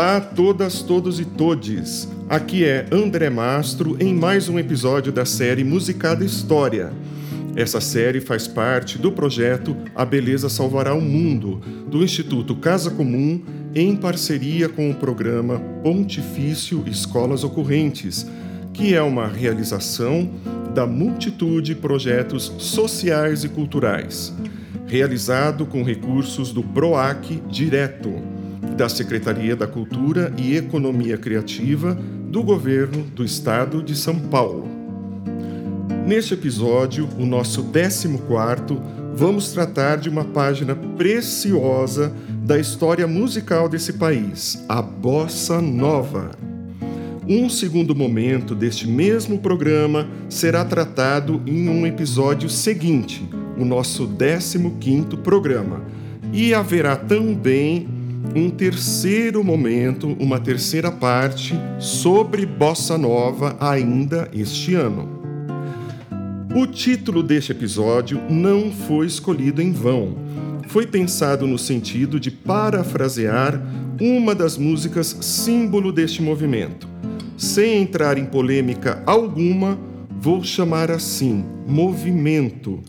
Olá 0.00 0.18
todas, 0.18 0.80
todos 0.80 1.20
e 1.20 1.26
todes. 1.26 2.08
Aqui 2.26 2.64
é 2.64 2.86
André 2.90 3.28
Mastro 3.28 3.98
em 4.00 4.14
mais 4.14 4.48
um 4.48 4.58
episódio 4.58 5.12
da 5.12 5.26
série 5.26 5.62
Musicada 5.62 6.24
História. 6.24 6.90
Essa 7.54 7.82
série 7.82 8.18
faz 8.18 8.48
parte 8.48 8.96
do 8.96 9.12
projeto 9.12 9.76
A 9.94 10.06
Beleza 10.06 10.48
Salvará 10.48 10.94
o 10.94 11.02
Mundo, 11.02 11.60
do 11.86 12.02
Instituto 12.02 12.56
Casa 12.56 12.90
Comum, 12.90 13.42
em 13.74 13.94
parceria 13.94 14.70
com 14.70 14.90
o 14.90 14.94
programa 14.94 15.60
Pontifício 15.82 16.82
Escolas 16.86 17.44
Ocorrentes, 17.44 18.26
que 18.72 18.94
é 18.94 19.02
uma 19.02 19.28
realização 19.28 20.30
da 20.74 20.86
multitude 20.86 21.74
de 21.74 21.78
projetos 21.78 22.50
sociais 22.56 23.44
e 23.44 23.50
culturais, 23.50 24.32
realizado 24.86 25.66
com 25.66 25.82
recursos 25.82 26.54
do 26.54 26.62
PROAC 26.62 27.42
Direto 27.50 28.39
da 28.80 28.88
Secretaria 28.88 29.54
da 29.54 29.66
Cultura 29.66 30.32
e 30.38 30.56
Economia 30.56 31.18
Criativa 31.18 31.92
do 31.92 32.42
Governo 32.42 33.02
do 33.14 33.22
Estado 33.22 33.82
de 33.82 33.94
São 33.94 34.18
Paulo. 34.18 34.66
Neste 36.06 36.32
episódio, 36.32 37.06
o 37.18 37.26
nosso 37.26 37.64
14, 37.64 38.08
vamos 39.14 39.52
tratar 39.52 39.96
de 39.96 40.08
uma 40.08 40.24
página 40.24 40.74
preciosa 40.74 42.10
da 42.42 42.58
história 42.58 43.06
musical 43.06 43.68
desse 43.68 43.92
país, 43.92 44.64
a 44.66 44.80
Bossa 44.80 45.60
Nova. 45.60 46.30
Um 47.28 47.50
segundo 47.50 47.94
momento 47.94 48.54
deste 48.54 48.88
mesmo 48.88 49.40
programa 49.40 50.08
será 50.30 50.64
tratado 50.64 51.42
em 51.46 51.68
um 51.68 51.86
episódio 51.86 52.48
seguinte, 52.48 53.28
o 53.58 53.64
nosso 53.66 54.08
15º 54.08 55.18
programa, 55.18 55.82
e 56.32 56.54
haverá 56.54 56.96
também 56.96 57.99
um 58.34 58.50
terceiro 58.50 59.42
momento, 59.42 60.16
uma 60.20 60.38
terceira 60.38 60.90
parte 60.90 61.54
sobre 61.78 62.46
bossa 62.46 62.96
nova 62.96 63.56
ainda 63.60 64.28
este 64.32 64.74
ano. 64.74 65.20
O 66.54 66.66
título 66.66 67.22
deste 67.22 67.52
episódio 67.52 68.20
não 68.28 68.72
foi 68.72 69.06
escolhido 69.06 69.62
em 69.62 69.72
vão. 69.72 70.16
Foi 70.68 70.86
pensado 70.86 71.46
no 71.46 71.58
sentido 71.58 72.18
de 72.20 72.30
parafrasear 72.30 73.60
uma 74.00 74.34
das 74.34 74.56
músicas 74.56 75.16
símbolo 75.20 75.92
deste 75.92 76.22
movimento. 76.22 76.88
Sem 77.36 77.82
entrar 77.82 78.18
em 78.18 78.24
polêmica 78.24 79.02
alguma, 79.06 79.78
vou 80.20 80.44
chamar 80.44 80.90
assim: 80.90 81.44
movimento 81.66 82.80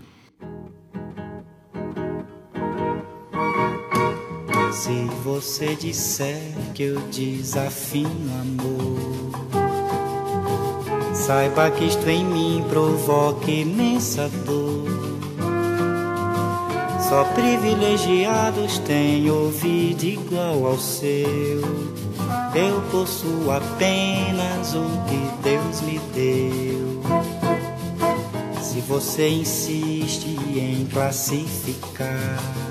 Se 4.84 5.06
você 5.24 5.76
disser 5.76 6.42
que 6.74 6.82
eu 6.82 7.00
desafino 7.02 8.10
amor, 8.42 9.30
saiba 11.14 11.70
que 11.70 11.86
isto 11.86 12.10
em 12.10 12.26
mim 12.26 12.66
provoca 12.68 13.52
imensa 13.52 14.28
dor. 14.44 14.90
Só 17.08 17.24
privilegiados 17.26 18.80
têm 18.80 19.30
ouvido 19.30 20.04
igual 20.04 20.66
ao 20.66 20.80
seu. 20.80 21.62
Eu 22.56 22.82
possuo 22.90 23.52
apenas 23.52 24.74
o 24.74 24.84
que 25.06 25.44
Deus 25.44 25.82
me 25.82 26.00
deu. 26.16 27.04
Se 28.60 28.82
você 28.82 29.30
insiste 29.30 30.26
em 30.56 30.88
classificar 30.88 32.71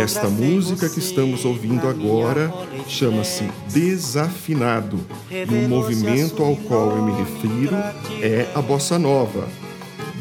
Esta 0.00 0.28
música 0.28 0.88
que 0.88 0.98
estamos 0.98 1.44
ouvindo 1.44 1.88
agora 1.88 2.52
chama-se 2.86 3.48
Desafinado 3.72 5.00
e 5.30 5.64
o 5.64 5.68
movimento 5.68 6.42
ao 6.42 6.54
qual 6.56 6.96
eu 6.96 7.02
me 7.02 7.12
refiro 7.12 7.74
é 8.22 8.46
a 8.54 8.62
bossa 8.62 8.98
nova. 8.98 9.48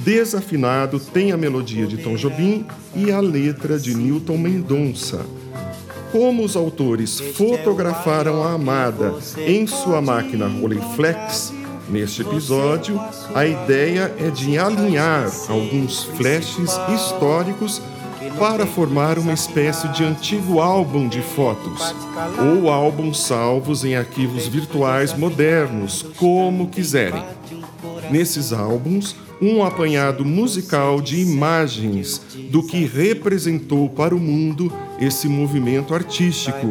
Desafinado 0.04 1.00
tem 1.00 1.32
a 1.32 1.38
melodia 1.38 1.86
de 1.86 1.98
Tom 1.98 2.16
Jobim 2.16 2.66
e 2.96 3.12
a 3.12 3.20
letra 3.20 3.78
de 3.78 3.96
Newton 3.96 4.38
Mendonça. 4.38 5.26
Como 6.12 6.44
os 6.44 6.56
autores 6.56 7.20
fotografaram 7.20 8.44
a 8.44 8.54
amada 8.54 9.16
em 9.38 9.68
sua 9.68 10.02
máquina 10.02 10.48
Rolleiflex, 10.48 11.54
Neste 11.90 12.22
episódio, 12.22 13.00
a 13.36 13.46
ideia 13.46 14.16
é 14.18 14.30
de 14.30 14.58
alinhar 14.58 15.30
alguns 15.50 16.04
flashes 16.04 16.72
históricos 16.96 17.82
para 18.38 18.66
formar 18.66 19.20
uma 19.20 19.34
espécie 19.34 19.88
de 19.90 20.04
antigo 20.04 20.60
álbum 20.60 21.08
de 21.08 21.22
fotos, 21.22 21.94
ou 22.40 22.70
álbuns 22.70 23.20
salvos 23.22 23.86
em 23.86 23.96
arquivos 23.96 24.48
virtuais 24.48 25.16
modernos, 25.18 26.04
como 26.18 26.68
quiserem. 26.68 27.24
Nesses 28.10 28.52
álbuns, 28.52 29.16
um 29.42 29.64
apanhado 29.64 30.24
musical 30.24 31.02
de 31.02 31.20
imagens 31.20 32.22
do 32.50 32.64
que 32.64 32.86
representou 32.86 33.90
para 33.90 34.16
o 34.16 34.20
mundo 34.20 34.72
esse 35.00 35.28
movimento 35.28 35.94
artístico, 35.94 36.68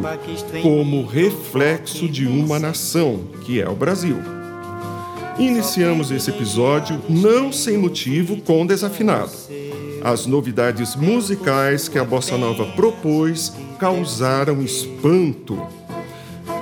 como 0.61 1.05
reflexo 1.05 2.07
de 2.07 2.25
uma 2.25 2.59
nação, 2.59 3.21
que 3.43 3.61
é 3.61 3.69
o 3.69 3.75
Brasil. 3.75 4.17
Iniciamos 5.37 6.11
esse 6.11 6.29
episódio 6.29 7.01
não 7.09 7.51
sem 7.51 7.77
motivo 7.77 8.37
com 8.41 8.65
desafinado 8.65 9.31
as 10.03 10.25
novidades 10.25 10.95
musicais 10.95 11.87
que 11.87 11.97
a 11.97 12.03
bossa 12.03 12.37
nova 12.37 12.65
propôs 12.73 13.53
causaram 13.79 14.61
espanto. 14.61 15.57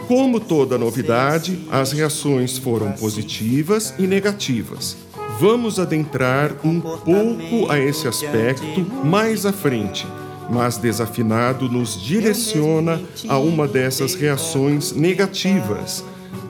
Como 0.08 0.40
toda 0.40 0.78
novidade, 0.78 1.60
as 1.72 1.92
reações 1.92 2.58
foram 2.58 2.92
positivas 2.92 3.94
e 3.98 4.06
negativas. 4.06 4.96
Vamos 5.40 5.80
adentrar 5.80 6.52
um 6.64 6.80
pouco 6.80 7.72
a 7.72 7.80
esse 7.80 8.08
aspecto 8.08 8.86
mais 9.04 9.46
à 9.46 9.52
frente, 9.52 10.06
mas 10.50 10.78
Desafinado 10.78 11.68
nos 11.68 12.00
direciona 12.00 13.02
a 13.28 13.40
uma 13.40 13.68
dessas 13.68 14.14
reações 14.14 14.92
negativas. 14.92 16.04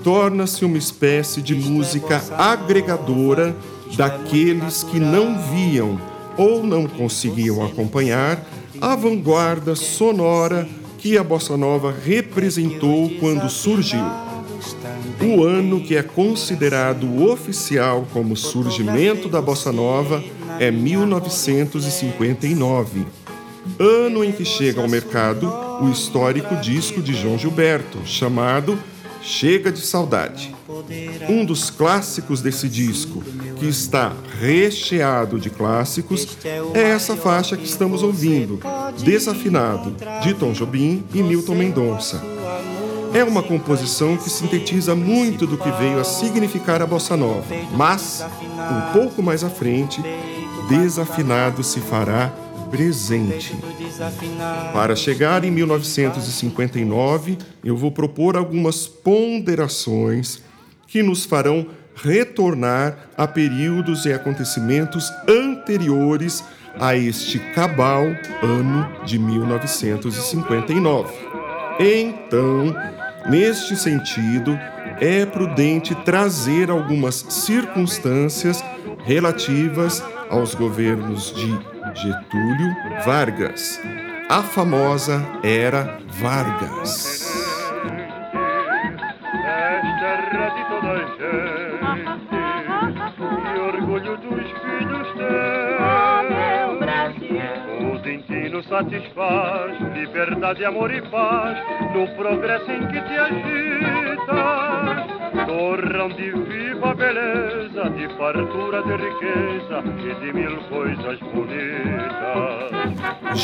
Torna-se 0.04 0.66
uma 0.66 0.78
espécie 0.78 1.42
de 1.42 1.56
música 1.56 2.22
agregadora 2.38 3.56
daqueles 3.96 4.84
que 4.84 5.00
não 5.00 5.40
viam 5.52 6.11
ou 6.38 6.64
não 6.64 6.88
conseguiam 6.88 7.62
acompanhar 7.64 8.44
a 8.80 8.96
vanguarda 8.96 9.76
sonora 9.76 10.68
que 10.98 11.18
a 11.18 11.24
bossa 11.24 11.58
nova 11.58 11.92
representou 11.92 13.10
quando 13.20 13.50
surgiu. 13.50 14.06
O 15.20 15.44
ano 15.44 15.82
que 15.82 15.96
é 15.96 16.04
considerado 16.04 17.24
oficial 17.24 18.06
como 18.14 18.36
surgimento 18.36 19.30
da 19.30 19.42
bossa 19.42 19.72
nova 19.72 20.24
é 20.60 20.70
1959, 20.72 23.06
ano 23.80 24.24
em 24.24 24.32
que 24.32 24.46
chega 24.46 24.80
ao 24.82 24.88
mercado 24.88 25.52
o 25.82 25.90
histórico 25.90 26.56
disco 26.58 27.02
de 27.02 27.14
João 27.14 27.38
Gilberto, 27.38 28.00
chamado 28.06 28.78
Chega 29.22 29.72
de 29.72 29.82
Saudade. 29.82 30.54
Um 31.30 31.46
dos 31.46 31.70
clássicos 31.70 32.42
desse 32.42 32.68
disco, 32.68 33.24
que 33.62 33.68
está 33.68 34.12
recheado 34.40 35.40
de 35.40 35.52
clássicos, 35.52 36.28
é 36.74 36.82
essa 36.82 37.16
faixa 37.16 37.56
que 37.56 37.64
estamos 37.64 38.02
ouvindo, 38.02 38.60
Desafinado, 39.04 39.96
de 40.24 40.34
Tom 40.34 40.52
Jobim 40.52 41.04
e 41.14 41.22
Milton 41.22 41.54
Mendonça. 41.54 42.24
É 43.14 43.24
uma 43.24 43.44
composição 43.44 44.18
que 44.18 44.32
sintetiza 44.32 44.96
muito 44.96 45.46
do 45.46 45.60
que 45.60 45.70
veio 45.74 46.00
a 46.00 46.04
significar 46.04 46.82
a 46.82 46.88
bossa 46.88 47.16
nova, 47.16 47.46
mas, 47.78 48.26
um 48.58 48.94
pouco 48.94 49.22
mais 49.22 49.44
à 49.44 49.50
frente, 49.52 50.02
Desafinado 50.68 51.64
se 51.64 51.80
fará 51.82 52.34
presente. 52.72 53.56
Para 54.74 54.96
chegar 54.96 55.44
em 55.44 55.52
1959, 55.52 57.38
eu 57.64 57.78
vou 57.78 57.92
propor 57.92 58.36
algumas 58.36 58.88
ponderações 58.88 60.42
que 60.88 61.04
nos 61.04 61.26
farão 61.26 61.68
retornar 61.96 63.10
a 63.18 63.28
períodos 63.28 64.06
e 64.06 64.14
acontecimentos 64.14 65.12
anteriores 65.28 66.44
a 66.80 66.96
este 66.96 67.40
cabal 67.54 68.06
ano 68.42 69.06
de 69.06 69.20
1959. 69.20 71.14
Então, 71.80 72.76
Neste 73.30 73.76
sentido, 73.76 74.58
é 75.00 75.26
prudente 75.26 75.94
trazer 76.04 76.70
algumas 76.70 77.26
circunstâncias 77.30 78.64
relativas 79.04 80.04
aos 80.30 80.56
governos 80.56 81.34
de 81.34 81.48
Getúlio 82.02 82.76
Vargas, 83.06 83.80
a 84.30 84.42
famosa 84.42 85.24
Era 85.44 86.00
Vargas. 86.20 87.41
Satisfaz 98.72 99.78
liberdade, 99.94 100.64
amor 100.64 100.90
e 100.94 101.02
paz 101.10 101.58
no 101.94 102.08
progresso 102.16 102.72
em 102.72 102.88
que 102.88 103.02
te 103.02 103.18
agitas. 103.18 104.32
Torrão 105.46 106.08
de 106.08 106.32
viva 106.32 106.94
beleza, 106.94 107.90
de 107.90 108.08
fartura 108.18 108.82
de 108.84 108.96
riqueza 108.96 109.84
e 110.00 110.14
de 110.22 110.34
mil 110.34 110.56
coisas 110.70 111.20
bonitas. 111.20 112.72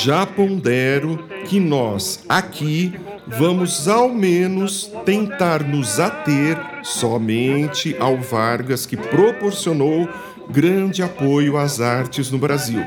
Já 0.02 0.26
pondero 0.26 1.18
que 1.46 1.60
nós 1.60 2.26
aqui 2.30 2.98
vamos 3.28 3.90
ao 3.90 4.08
menos 4.08 4.88
tentar 5.06 5.62
nos 5.62 6.00
ater 6.00 6.58
somente 6.84 7.98
ao 8.00 8.16
Vargas 8.16 8.86
que 8.86 8.96
proporcionou 8.96 10.08
grande 10.50 11.04
apoio 11.04 11.58
às 11.58 11.82
artes 11.82 12.32
no 12.32 12.38
Brasil 12.38 12.86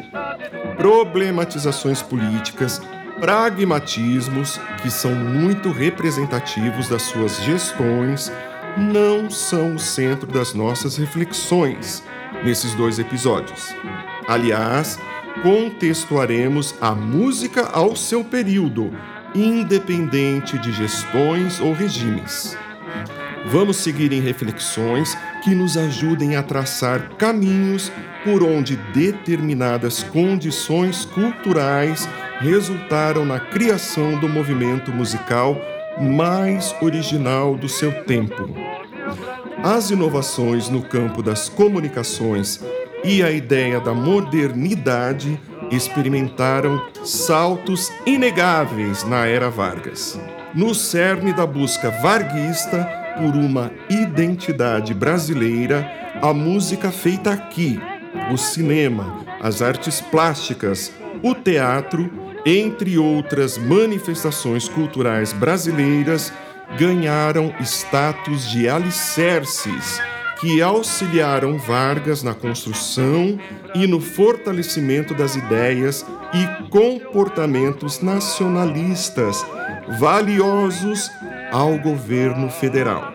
problematizações 0.80 2.00
políticas, 2.00 2.80
pragmatismos 3.20 4.58
que 4.80 4.90
são 4.90 5.14
muito 5.14 5.70
representativos 5.70 6.88
das 6.88 7.02
suas 7.02 7.36
gestões, 7.42 8.32
não 8.78 9.28
são 9.28 9.74
o 9.74 9.78
centro 9.78 10.26
das 10.26 10.54
nossas 10.54 10.96
reflexões 10.96 12.02
nesses 12.42 12.74
dois 12.74 12.98
episódios. 12.98 13.76
Aliás, 14.26 14.98
contextuaremos 15.42 16.74
a 16.80 16.92
música 16.92 17.68
ao 17.74 17.94
seu 17.94 18.24
período, 18.24 18.90
independente 19.34 20.56
de 20.56 20.72
gestões 20.72 21.60
ou 21.60 21.74
regimes. 21.74 22.56
Vamos 23.44 23.76
seguir 23.76 24.14
em 24.14 24.20
reflexões 24.22 25.14
que 25.42 25.54
nos 25.54 25.76
ajudem 25.76 26.36
a 26.36 26.42
traçar 26.42 27.10
caminhos 27.16 27.90
por 28.24 28.42
onde 28.42 28.76
determinadas 28.92 30.02
condições 30.02 31.04
culturais 31.04 32.08
resultaram 32.40 33.24
na 33.24 33.40
criação 33.40 34.18
do 34.18 34.28
movimento 34.28 34.90
musical 34.90 35.56
mais 36.00 36.74
original 36.80 37.56
do 37.56 37.68
seu 37.68 38.04
tempo. 38.04 38.48
As 39.62 39.90
inovações 39.90 40.68
no 40.68 40.82
campo 40.82 41.22
das 41.22 41.48
comunicações 41.48 42.60
e 43.04 43.22
a 43.22 43.30
ideia 43.30 43.80
da 43.80 43.92
modernidade 43.92 45.38
experimentaram 45.70 46.82
saltos 47.04 47.90
inegáveis 48.04 49.04
na 49.04 49.26
era 49.26 49.50
Vargas. 49.50 50.18
No 50.54 50.74
cerne 50.74 51.32
da 51.32 51.46
busca 51.46 51.90
varguista 51.90 52.99
por 53.18 53.36
uma 53.36 53.70
identidade 53.88 54.94
brasileira, 54.94 55.90
a 56.22 56.32
música 56.32 56.90
feita 56.90 57.32
aqui 57.32 57.80
o 58.32 58.36
cinema, 58.36 59.24
as 59.40 59.62
artes 59.62 60.00
plásticas, 60.00 60.92
o 61.22 61.34
teatro, 61.34 62.10
entre 62.46 62.96
outras 62.98 63.58
manifestações 63.58 64.68
culturais 64.68 65.32
brasileiras, 65.32 66.32
ganharam 66.78 67.52
status 67.60 68.48
de 68.48 68.68
alicerces 68.68 70.00
que 70.40 70.62
auxiliaram 70.62 71.58
Vargas 71.58 72.22
na 72.22 72.32
construção 72.32 73.38
e 73.74 73.86
no 73.86 74.00
fortalecimento 74.00 75.12
das 75.12 75.36
ideias 75.36 76.06
e 76.32 76.68
comportamentos 76.70 78.00
nacionalistas 78.00 79.44
valiosos 79.98 81.10
ao 81.52 81.78
governo 81.78 82.48
federal. 82.50 83.14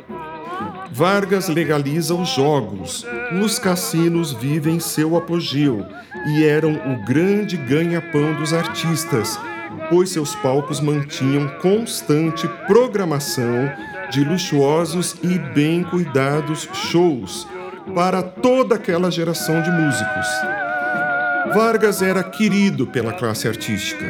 Vargas 0.92 1.50
legaliza 1.50 2.16
os 2.16 2.30
jogos. 2.30 3.06
Os 3.44 3.60
cassinos 3.60 4.32
vivem 4.32 4.80
seu 4.80 5.18
apogeu 5.18 5.86
e 6.28 6.46
eram 6.46 6.74
o 6.74 7.06
grande 7.06 7.58
ganha-pão 7.58 8.34
dos 8.36 8.54
artistas, 8.54 9.38
pois 9.90 10.12
seus 10.12 10.36
palcos 10.36 10.80
mantinham 10.80 11.50
constante 11.62 12.48
programação 12.66 13.70
de 14.10 14.24
luxuosos 14.24 15.18
e 15.22 15.38
bem 15.54 15.84
cuidados 15.84 16.70
shows 16.74 17.46
para 17.94 18.24
toda 18.24 18.76
aquela 18.76 19.12
geração 19.12 19.62
de 19.62 19.72
músicos. 19.72 20.28
Vargas 21.54 22.02
era 22.02 22.24
querido 22.24 22.88
pela 22.88 23.14
classe 23.14 23.48
artística 23.48 24.06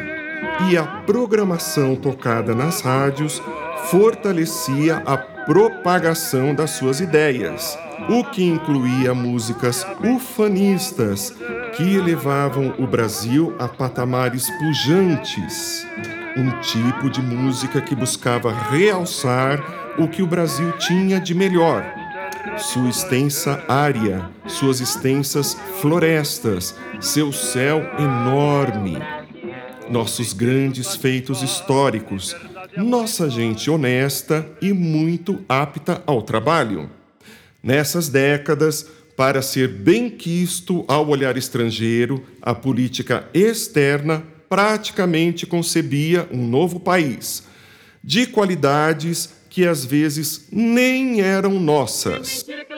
e 0.70 0.76
a 0.76 0.84
programação 0.84 1.96
tocada 1.96 2.54
nas 2.54 2.80
rádios 2.80 3.42
fortalecia 3.90 5.02
a 5.06 5.16
propagação 5.16 6.54
das 6.54 6.70
suas 6.70 7.00
ideias, 7.00 7.78
o 8.08 8.24
que 8.24 8.42
incluía 8.42 9.14
músicas 9.14 9.86
ufanistas 10.02 11.34
que 11.76 11.94
elevavam 11.94 12.74
o 12.78 12.86
Brasil 12.86 13.54
a 13.58 13.68
patamares 13.68 14.50
pujantes, 14.58 15.86
um 16.36 16.50
tipo 16.60 17.08
de 17.10 17.22
música 17.22 17.80
que 17.80 17.94
buscava 17.94 18.52
realçar 18.70 19.94
o 19.98 20.08
que 20.08 20.22
o 20.22 20.26
Brasil 20.26 20.72
tinha 20.72 21.20
de 21.20 21.34
melhor. 21.34 21.84
Sua 22.58 22.88
extensa 22.88 23.62
área, 23.68 24.30
suas 24.46 24.80
extensas 24.80 25.56
florestas, 25.80 26.74
seu 27.00 27.32
céu 27.32 27.82
enorme, 27.98 28.98
nossos 29.90 30.32
grandes 30.32 30.96
feitos 30.96 31.42
históricos, 31.42 32.34
nossa 32.76 33.30
gente 33.30 33.70
honesta 33.70 34.46
e 34.60 34.72
muito 34.72 35.44
apta 35.48 36.02
ao 36.06 36.22
trabalho. 36.22 36.90
Nessas 37.62 38.08
décadas, 38.08 38.86
para 39.16 39.40
ser 39.42 39.68
bem 39.68 40.10
quisto 40.10 40.84
ao 40.86 41.08
olhar 41.08 41.36
estrangeiro, 41.36 42.22
a 42.42 42.54
política 42.54 43.28
externa 43.32 44.22
praticamente 44.48 45.46
concebia 45.46 46.28
um 46.30 46.46
novo 46.46 46.78
país, 46.78 47.46
de 48.04 48.26
qualidades 48.26 49.34
que 49.48 49.66
às 49.66 49.84
vezes 49.84 50.48
nem 50.52 51.20
eram 51.20 51.58
nossas. 51.58 52.42
Que 52.42 52.52
mentira 52.52 52.64
que 52.64 52.74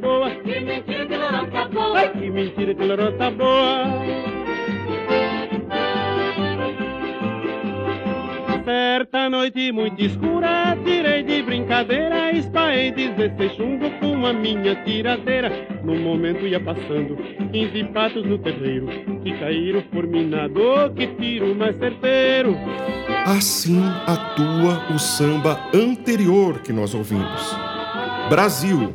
boa, 0.00 0.30
que 0.30 0.60
mentira 0.60 1.06
que 1.06 1.74
boa, 1.74 2.08
que 2.08 2.30
mentira 2.30 2.74
que 2.74 3.30
boa. 3.36 4.35
Certa 8.86 9.28
noite 9.28 9.72
muito 9.72 10.00
escura, 10.00 10.78
tirei 10.84 11.24
de 11.24 11.42
brincadeira, 11.42 12.30
espaei 12.30 12.92
16 12.92 13.56
chumbo 13.56 13.90
com 13.98 14.24
a 14.24 14.32
minha 14.32 14.76
tiradeira. 14.84 15.50
No 15.82 15.96
momento 15.96 16.46
ia 16.46 16.60
passando 16.60 17.16
15 17.50 17.84
patos 17.92 18.24
no 18.24 18.38
terreiro, 18.38 18.86
que 19.24 19.36
caíram 19.40 19.82
fulminador, 19.92 20.94
que 20.94 21.08
tiro 21.16 21.52
mais 21.52 21.76
certeiro. 21.78 22.56
Assim 23.26 23.82
atua 24.06 24.94
o 24.94 25.00
samba 25.00 25.68
anterior 25.74 26.60
que 26.60 26.72
nós 26.72 26.94
ouvimos. 26.94 27.56
Brasil, 28.30 28.94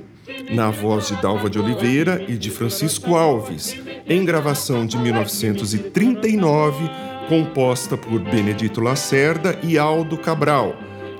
na 0.54 0.70
voz 0.70 1.10
de 1.10 1.22
Dalva 1.22 1.50
de 1.50 1.60
Oliveira 1.60 2.24
e 2.30 2.38
de 2.38 2.50
Francisco 2.50 3.18
Alves, 3.18 3.78
em 4.08 4.24
gravação 4.24 4.86
de 4.86 4.98
1939 4.98 7.11
composta 7.32 7.96
por 7.96 8.20
Benedito 8.20 8.82
Lacerda 8.82 9.58
e 9.64 9.78
Aldo 9.78 10.18
Cabral, 10.18 10.76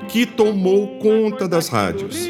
que 0.10 0.26
tomou 0.26 1.00
conta 1.00 1.48
das 1.48 1.70
rádios. 1.70 2.28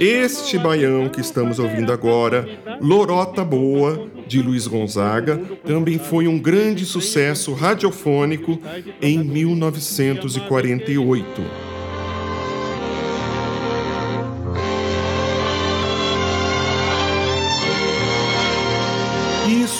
Este 0.00 0.58
baião 0.58 1.08
que 1.08 1.20
estamos 1.20 1.60
ouvindo 1.60 1.92
agora, 1.92 2.44
Lorota 2.80 3.44
Boa, 3.44 4.08
de 4.26 4.42
Luiz 4.42 4.66
Gonzaga, 4.66 5.40
também 5.64 6.00
foi 6.00 6.26
um 6.26 6.36
grande 6.36 6.84
sucesso 6.84 7.52
radiofônico 7.52 8.58
em 9.00 9.22
1948. 9.22 11.71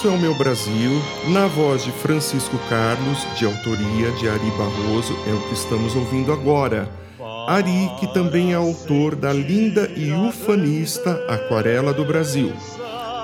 Isso 0.03 0.11
é 0.11 0.17
o 0.17 0.19
meu 0.19 0.35
Brasil, 0.35 0.91
na 1.29 1.47
voz 1.47 1.85
de 1.85 1.93
Francisco 1.93 2.59
Carlos, 2.69 3.25
de 3.39 3.47
autoria 3.47 4.11
de 4.19 4.29
Ari 4.29 4.51
Barroso, 4.59 5.17
é 5.29 5.33
o 5.33 5.41
que 5.43 5.55
estamos 5.55 5.95
ouvindo 5.95 6.33
agora. 6.33 6.91
Ari, 7.47 7.89
que 8.01 8.13
também 8.13 8.51
é 8.51 8.57
autor 8.57 9.15
da 9.15 9.33
linda 9.33 9.89
e 9.97 10.11
ufanista 10.11 11.25
Aquarela 11.29 11.95
do 11.95 12.05
Brasil. 12.05 12.53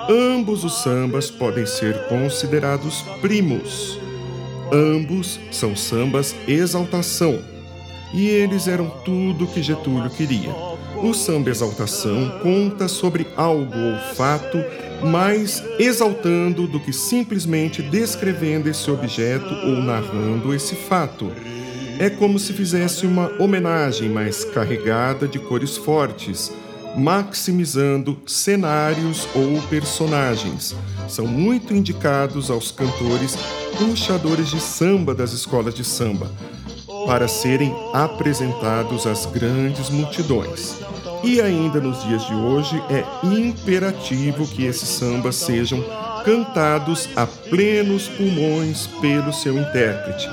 Ambos 0.09 0.63
os 0.63 0.81
sambas 0.81 1.29
podem 1.29 1.65
ser 1.65 2.07
considerados 2.07 3.01
primos. 3.19 3.99
Ambos 4.71 5.37
são 5.51 5.75
sambas 5.75 6.33
exaltação. 6.47 7.41
e 8.13 8.25
eles 8.25 8.69
eram 8.69 8.89
tudo 9.03 9.47
que 9.47 9.61
Getúlio 9.61 10.09
queria. 10.11 10.49
O 11.03 11.13
samba 11.13 11.49
exaltação 11.49 12.39
conta 12.41 12.87
sobre 12.87 13.27
algo 13.35 13.77
ou 13.77 14.15
fato 14.15 14.57
mais 15.03 15.63
exaltando 15.77 16.67
do 16.67 16.79
que 16.79 16.91
simplesmente 16.91 17.81
descrevendo 17.81 18.69
esse 18.69 18.89
objeto 18.89 19.53
ou 19.65 19.81
narrando 19.81 20.53
esse 20.53 20.75
fato. 20.75 21.31
É 21.99 22.09
como 22.09 22.39
se 22.39 22.53
fizesse 22.53 23.05
uma 23.05 23.31
homenagem 23.39 24.09
mais 24.09 24.45
carregada 24.45 25.27
de 25.27 25.37
cores 25.37 25.75
fortes, 25.75 26.51
maximizando 26.95 28.17
cenários 28.25 29.27
ou 29.35 29.61
personagens. 29.63 30.75
São 31.07 31.27
muito 31.27 31.73
indicados 31.73 32.49
aos 32.49 32.71
cantores 32.71 33.35
puxadores 33.77 34.49
de 34.49 34.59
samba 34.59 35.13
das 35.13 35.33
escolas 35.33 35.73
de 35.73 35.83
samba, 35.83 36.31
para 37.05 37.27
serem 37.27 37.73
apresentados 37.93 39.07
às 39.07 39.25
grandes 39.25 39.89
multidões. 39.89 40.75
E 41.23 41.41
ainda 41.41 41.81
nos 41.81 42.03
dias 42.03 42.25
de 42.25 42.33
hoje 42.33 42.81
é 42.89 43.03
imperativo 43.25 44.47
que 44.47 44.65
esses 44.65 44.87
sambas 44.87 45.35
sejam 45.35 45.83
cantados 46.23 47.09
a 47.15 47.25
plenos 47.25 48.07
pulmões 48.07 48.87
pelo 49.01 49.33
seu 49.33 49.57
intérprete. 49.57 50.29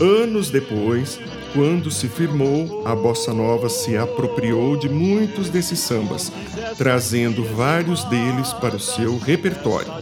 Anos 0.00 0.50
depois, 0.50 1.18
quando 1.52 1.90
se 1.90 2.08
firmou, 2.08 2.82
a 2.86 2.94
bossa 2.94 3.34
nova 3.34 3.68
se 3.68 3.96
apropriou 3.96 4.76
de 4.76 4.88
muitos 4.88 5.48
desses 5.48 5.80
sambas, 5.80 6.30
trazendo 6.76 7.42
vários 7.44 8.04
deles 8.04 8.52
para 8.52 8.76
o 8.76 8.80
seu 8.80 9.18
repertório. 9.18 9.92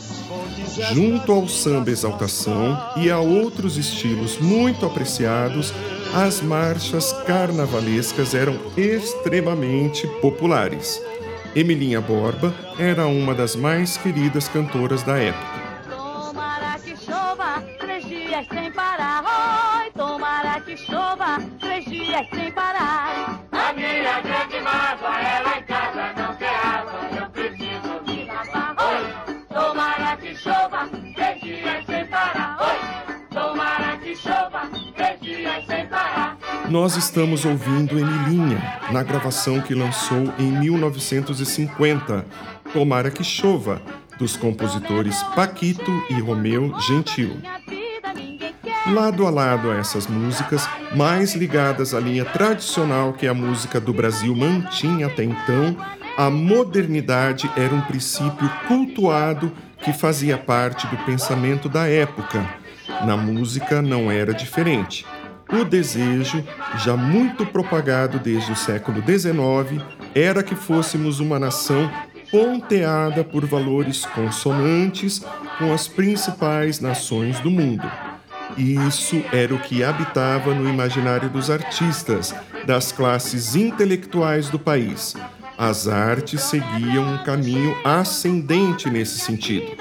Junto 0.93 1.33
ao 1.33 1.49
samba 1.49 1.91
exaltação 1.91 2.79
e 2.97 3.11
a 3.11 3.19
outros 3.19 3.77
estilos 3.77 4.39
muito 4.39 4.85
apreciados, 4.85 5.73
as 6.15 6.41
marchas 6.41 7.12
carnavalescas 7.27 8.35
eram 8.35 8.59
extremamente 8.77 10.07
populares. 10.21 11.00
Emilinha 11.55 12.00
Borba 12.00 12.55
era 12.79 13.07
uma 13.07 13.35
das 13.35 13.55
mais 13.55 13.97
queridas 13.97 14.49
cantoras 14.49 15.03
da 15.03 15.19
época. 15.19 15.69
Tomara 15.88 16.79
que 16.79 16.97
chova 16.97 17.62
três 17.79 18.05
dias 18.07 18.47
sem 18.53 18.71
parar. 18.73 19.25
Oi, 19.85 19.91
tomara 19.93 20.61
que 20.61 20.77
chova 20.77 21.38
três 21.59 21.85
dias 21.85 22.27
sem 22.33 22.53
parar. 22.53 22.58
Nós 36.71 36.97
estamos 36.97 37.47
ouvindo 37.47 37.99
Emilinha, 37.99 38.81
na 38.93 39.03
gravação 39.03 39.59
que 39.59 39.75
lançou 39.75 40.33
em 40.39 40.51
1950, 40.61 42.27
Tomara 42.75 43.11
que 43.11 43.25
Chova, 43.25 43.81
dos 44.19 44.37
compositores 44.37 45.23
Paquito 45.35 45.91
e 46.11 46.21
Romeu 46.21 46.79
Gentil. 46.81 47.41
Lado 48.93 49.27
a 49.27 49.31
lado 49.31 49.71
a 49.71 49.77
essas 49.77 50.07
músicas, 50.07 50.69
mais 50.95 51.35
ligadas 51.35 51.95
à 51.95 52.01
linha 52.01 52.27
tradicional 52.27 53.15
que 53.15 53.27
a 53.27 53.33
música 53.33 53.81
do 53.81 53.95
Brasil 53.95 54.37
mantinha 54.37 55.07
até 55.07 55.25
então, 55.25 55.75
a 56.19 56.29
modernidade 56.29 57.51
era 57.57 57.75
um 57.75 57.81
princípio 57.81 58.51
cultuado 58.67 59.51
que 59.83 59.93
fazia 59.93 60.37
parte 60.37 60.87
do 60.89 60.99
pensamento 61.05 61.67
da 61.67 61.89
época. 61.89 62.47
Na 63.07 63.17
música 63.17 63.81
não 63.81 64.11
era 64.11 64.35
diferente. 64.35 65.07
O 65.50 65.64
desejo, 65.64 66.45
já 66.85 66.97
muito 66.97 67.47
propagado 67.47 68.19
desde 68.19 68.52
o 68.52 68.57
século 68.57 69.02
XIX, 69.02 69.83
era 70.14 70.43
que 70.43 70.55
fôssemos 70.55 71.21
uma 71.21 71.38
nação 71.38 71.90
ponteada 72.31 73.25
por 73.25 73.47
valores 73.47 74.05
consonantes 74.05 75.25
com 75.59 75.73
as 75.73 75.88
principais 75.88 76.81
nações 76.81 77.40
do 77.40 77.50
mundo. 77.50 77.90
Isso 78.57 79.23
era 79.33 79.55
o 79.55 79.59
que 79.59 79.83
habitava 79.83 80.55
no 80.55 80.69
imaginário 80.69 81.31
dos 81.31 81.50
artistas, 81.50 82.35
das 82.67 82.93
classes 82.93 83.55
intelectuais 83.55 84.50
do 84.50 84.59
país. 84.59 85.14
As 85.57 85.88
artes 85.88 86.43
seguiam 86.43 87.14
um 87.14 87.19
caminho 87.25 87.76
ascendente 87.85 88.88
nesse 88.90 89.19
sentido. 89.19 89.76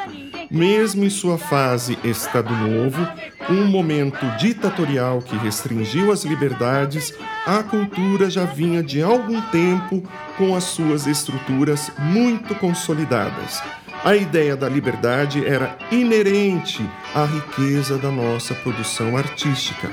Mesmo 0.50 1.04
em 1.04 1.10
sua 1.10 1.38
fase 1.38 1.98
Estado 2.04 2.54
Novo, 2.56 3.06
um 3.50 3.66
momento 3.66 4.26
ditatorial 4.38 5.22
que 5.22 5.36
restringiu 5.38 6.12
as 6.12 6.24
liberdades, 6.24 7.14
a 7.46 7.62
cultura 7.64 8.30
já 8.30 8.46
vinha 8.46 8.82
de 8.82 9.02
algum 9.02 9.42
tempo 9.50 10.02
com 10.38 10.56
as 10.56 10.64
suas 10.64 11.06
estruturas 11.06 11.92
muito 12.00 12.56
consolidadas. 12.56 13.62
A 14.06 14.16
ideia 14.16 14.56
da 14.56 14.70
liberdade 14.70 15.46
era 15.46 15.78
inerente 15.92 16.88
à 17.14 17.26
riqueza 17.26 17.98
da 17.98 18.10
nossa 18.10 18.54
produção 18.56 19.18
artística. 19.18 19.90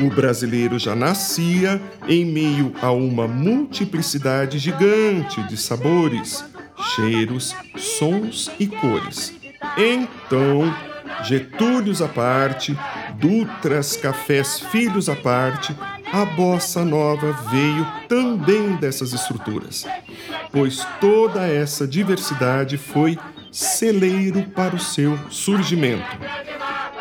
O 0.00 0.10
brasileiro 0.10 0.78
já 0.78 0.94
nascia 0.94 1.80
em 2.06 2.26
meio 2.26 2.74
a 2.82 2.90
uma 2.90 3.26
multiplicidade 3.26 4.58
gigante 4.58 5.42
de 5.44 5.56
sabores, 5.56 6.44
cheiros, 6.94 7.56
sons 7.76 8.50
e 8.60 8.66
cores. 8.66 9.35
Então, 9.76 10.74
Getúlios 11.24 12.00
à 12.00 12.08
parte, 12.08 12.76
Dutras, 13.14 13.96
Cafés 13.96 14.60
Filhos 14.60 15.08
à 15.08 15.16
parte, 15.16 15.74
a 16.12 16.24
bossa 16.24 16.84
nova 16.84 17.32
veio 17.50 17.86
também 18.08 18.76
dessas 18.76 19.12
estruturas, 19.12 19.84
pois 20.52 20.86
toda 21.00 21.46
essa 21.46 21.86
diversidade 21.86 22.78
foi 22.78 23.18
celeiro 23.50 24.44
para 24.50 24.76
o 24.76 24.78
seu 24.78 25.18
surgimento. 25.30 26.16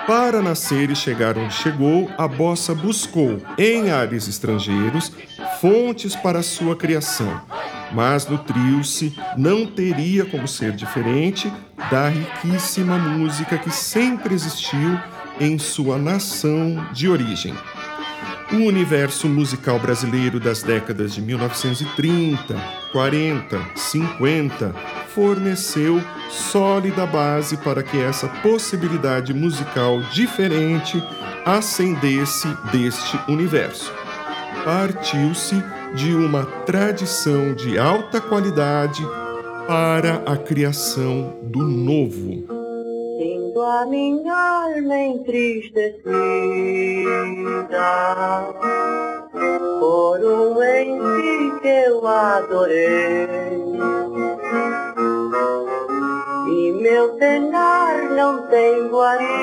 Para 0.08 0.42
nascer 0.42 0.90
e 0.90 0.96
chegar 0.96 1.38
onde 1.38 1.54
chegou, 1.54 2.10
a 2.18 2.28
bossa 2.28 2.74
buscou, 2.76 3.42
em 3.58 3.90
ares 3.90 4.28
estrangeiros, 4.28 5.12
fontes 5.60 6.16
para 6.16 6.44
sua 6.44 6.76
criação, 6.76 7.42
mas 7.92 8.28
nutriu-se, 8.28 9.16
não 9.38 9.66
teria 9.66 10.26
como 10.26 10.48
ser 10.48 10.72
diferente, 10.74 11.52
da 11.90 12.10
riquíssima 12.10 12.98
música 12.98 13.58
que 13.58 13.70
sempre 13.70 14.34
existiu 14.34 15.00
em 15.40 15.58
sua 15.58 15.98
nação 15.98 16.88
de 16.94 17.08
origem. 17.08 17.54
O 18.52 18.58
universo 18.58 19.28
musical 19.28 19.80
brasileiro 19.80 20.40
das 20.40 20.62
décadas 20.62 21.14
de 21.14 21.22
1930, 21.22 22.56
40, 22.92 23.62
50 23.76 24.76
forneceu 25.16 26.02
sólida 26.30 27.06
base 27.06 27.58
para 27.58 27.82
que 27.82 27.98
essa 27.98 28.28
possibilidade 28.28 29.34
musical 29.34 30.00
diferente 30.14 31.02
ascendesse 31.46 32.48
deste 32.72 33.20
universo. 33.28 33.92
Partiu-se 34.66 35.64
de 35.94 36.16
uma 36.16 36.44
tradição 36.66 37.54
de 37.54 37.78
alta 37.78 38.20
qualidade 38.20 39.06
para 39.68 40.24
a 40.26 40.36
criação 40.36 41.38
do 41.44 41.60
novo. 41.60 42.48
Sinto 43.20 43.62
a 43.62 43.86
minha 43.86 44.34
alma 44.34 44.98
entristecida 44.98 46.04
por 49.80 50.20
um 50.20 50.60
ente 50.64 51.62
que 51.62 51.68
eu 51.68 52.08
adorei. 52.08 53.28
E 56.48 56.72
meu 56.72 57.10
penar 57.20 58.10
não 58.10 58.48
tem 58.48 58.88
guarida. 58.88 59.36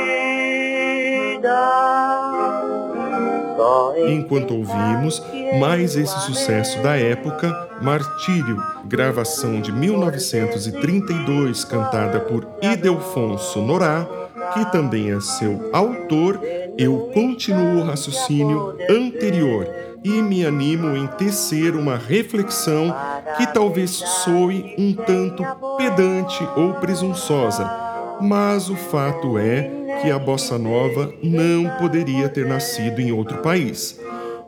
Enquanto 4.09 4.54
ouvimos 4.54 5.23
mais 5.59 5.97
esse 5.97 6.19
sucesso 6.21 6.83
da 6.83 6.97
época, 6.97 7.71
Martírio, 7.81 8.62
gravação 8.85 9.61
de 9.61 9.73
1932, 9.73 11.64
cantada 11.64 12.21
por 12.21 12.47
Idelfonso 12.62 13.61
Norá, 13.61 14.07
que 14.54 14.71
também 14.71 15.11
é 15.11 15.21
seu 15.21 15.71
autor, 15.73 16.40
eu 16.78 17.11
continuo 17.12 17.81
o 17.81 17.85
raciocínio 17.85 18.76
anterior 18.88 19.69
e 20.04 20.11
me 20.23 20.45
animo 20.45 20.97
em 20.97 21.07
tecer 21.07 21.75
uma 21.76 21.97
reflexão 21.97 22.95
que 23.37 23.47
talvez 23.52 23.90
soe 23.90 24.75
um 24.78 24.95
tanto 24.95 25.45
pedante 25.76 26.47
ou 26.57 26.75
presunçosa, 26.75 27.69
mas 28.21 28.69
o 28.69 28.76
fato 28.76 29.38
é 29.38 29.71
que 30.03 30.11
a 30.11 30.19
bossa 30.19 30.59
nova 30.59 31.15
não 31.23 31.71
poderia 31.79 32.29
ter 32.29 32.45
nascido 32.45 33.01
em 33.01 33.13
outro 33.13 33.39
país. 33.39 33.99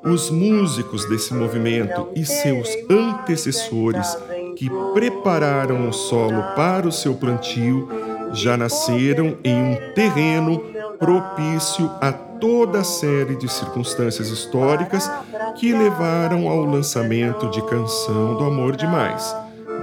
Os 0.03 0.29
músicos 0.29 1.09
desse 1.09 1.33
movimento 1.33 2.09
e 2.15 2.27
seus 2.27 2.69
antecessores 2.91 4.19
que 4.57 4.69
prepararam 4.93 5.89
o 5.89 5.93
solo 5.93 6.43
para 6.57 6.87
o 6.87 6.93
seu 6.93 7.15
plantio 7.15 7.89
já 8.33 8.57
nasceram 8.57 9.39
em 9.45 9.55
um 9.55 9.77
terreno 9.95 10.59
propício 10.99 11.91
a 12.01 12.13
toda 12.13 12.81
a 12.81 12.85
série 12.85 13.37
de 13.37 13.51
circunstâncias 13.51 14.29
históricas 14.29 15.11
que 15.57 15.73
levaram 15.73 16.49
ao 16.49 16.65
lançamento 16.65 17.49
de 17.51 17.63
Canção 17.63 18.37
do 18.37 18.45
Amor 18.45 18.77
Demais, 18.77 19.35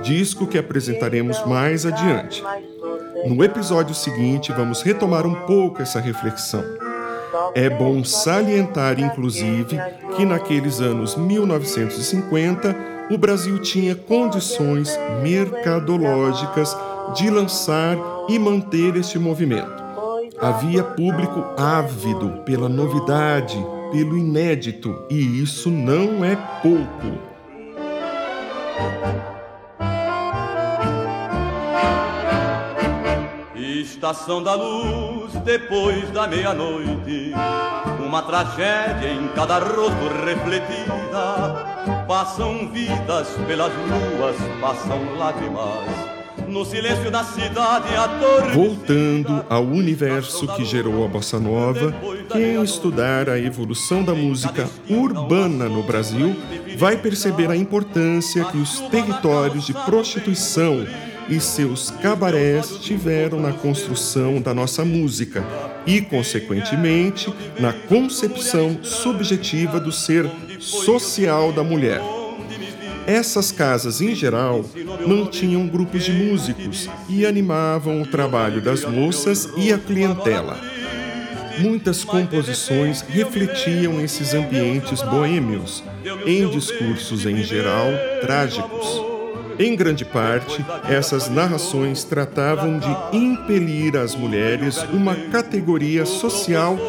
disco 0.04 0.46
que 0.46 0.58
apresentaremos 0.58 1.44
mais 1.46 1.86
adiante. 1.86 2.44
No 3.26 3.44
episódio 3.44 3.94
seguinte, 3.94 4.52
vamos 4.52 4.82
retomar 4.82 5.28
um 5.28 5.36
pouco 5.46 5.82
essa 5.82 6.00
reflexão. 6.00 6.64
É 7.54 7.70
bom 7.70 8.04
salientar, 8.04 9.00
inclusive, 9.00 9.78
que 10.16 10.26
naqueles 10.26 10.82
anos 10.82 11.16
1950 11.16 12.76
o 13.12 13.18
Brasil 13.18 13.60
tinha 13.60 13.96
condições 13.96 14.98
mercadológicas 15.22 16.76
de 17.16 17.30
lançar 17.30 17.98
e 18.28 18.40
manter 18.40 18.96
este 18.96 19.20
movimento. 19.20 19.82
Havia 20.40 20.84
público 20.84 21.44
ávido 21.58 22.42
pela 22.46 22.68
novidade, 22.68 23.58
pelo 23.92 24.18
inédito, 24.18 25.06
e 25.10 25.42
isso 25.42 25.70
não 25.70 26.26
é 26.26 26.36
pouco. 26.62 27.31
Estação 34.02 34.42
da 34.42 34.56
luz 34.56 35.32
depois 35.46 36.10
da 36.10 36.28
meia-noite, 36.28 37.32
uma 38.04 38.24
tragédia 38.24 39.14
em 39.14 39.28
cada 39.36 39.60
rosto 39.60 40.08
refletida. 40.26 42.04
Passam 42.08 42.68
vidas 42.74 43.28
pelas 43.46 43.72
ruas, 43.72 44.36
passam 44.60 45.00
lágrimas. 45.20 45.86
No 46.48 46.66
silêncio 46.66 47.12
da 47.12 47.24
cidade, 47.24 47.96
a. 47.96 48.08
Voltando 48.52 49.46
ao 49.48 49.64
universo 49.64 50.48
que 50.56 50.66
gerou 50.66 51.06
a 51.06 51.08
bossa 51.08 51.40
nova, 51.40 51.94
quem 52.32 52.60
estudar 52.64 53.30
a 53.30 53.38
evolução 53.38 54.04
da 54.04 54.16
música 54.16 54.68
urbana 54.90 55.70
no 55.70 55.84
Brasil 55.84 56.36
vai 56.76 56.98
perceber 56.98 57.52
a 57.52 57.56
importância 57.56 58.46
que 58.46 58.58
os 58.58 58.80
territórios 58.80 59.68
de 59.68 59.74
prostituição 59.76 60.88
e 61.30 61.40
seus 61.40 61.92
cabarés 61.92 62.78
tiveram 62.82 63.40
na 63.40 63.54
construção 63.54 64.42
da 64.42 64.54
nossa 64.54 64.84
música 64.84 65.44
e, 65.86 66.02
consequentemente, 66.02 67.34
na 67.60 67.74
concepção 67.74 68.84
subjetiva 68.84 69.80
do 69.80 69.92
ser 69.92 70.30
social 70.60 71.52
da 71.52 71.64
mulher. 71.64 72.02
Essas 73.08 73.52
casas, 73.52 74.00
em 74.00 74.14
geral, 74.14 74.64
mantinham 75.08 75.68
grupos 75.68 76.04
de 76.04 76.12
músicos 76.12 76.88
e 77.10 77.26
animavam 77.26 78.02
o 78.02 78.06
trabalho 78.06 78.62
das 78.62 78.86
moças 78.86 79.50
e 79.58 79.74
a 79.74 79.78
clientela. 79.78 80.60
Muitas 81.60 82.04
composições 82.04 83.02
refletiam 83.02 84.00
esses 84.00 84.34
ambientes 84.34 85.02
boêmios, 85.02 85.84
em 86.26 86.48
discursos 86.48 87.26
em 87.26 87.44
geral 87.44 87.88
trágicos. 88.22 89.11
Em 89.62 89.76
grande 89.76 90.04
parte, 90.04 90.66
essas 90.90 91.30
narrações 91.30 92.04
tratavam 92.04 92.80
de 92.80 93.16
impelir 93.16 93.96
às 93.96 94.16
mulheres 94.16 94.84
uma 94.92 95.16
categoria 95.16 96.04
social 96.04 96.80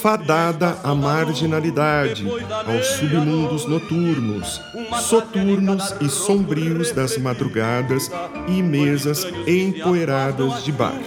fadada 0.00 0.78
à 0.82 0.94
marginalidade, 0.94 2.26
aos 2.66 2.86
submundos 2.86 3.66
noturnos, 3.66 4.58
soturnos 5.02 5.94
e 6.00 6.08
sombrios 6.08 6.92
das 6.92 7.18
madrugadas 7.18 8.10
e 8.48 8.62
mesas 8.62 9.26
empoeiradas 9.46 10.64
de 10.64 10.72
bar. 10.72 10.98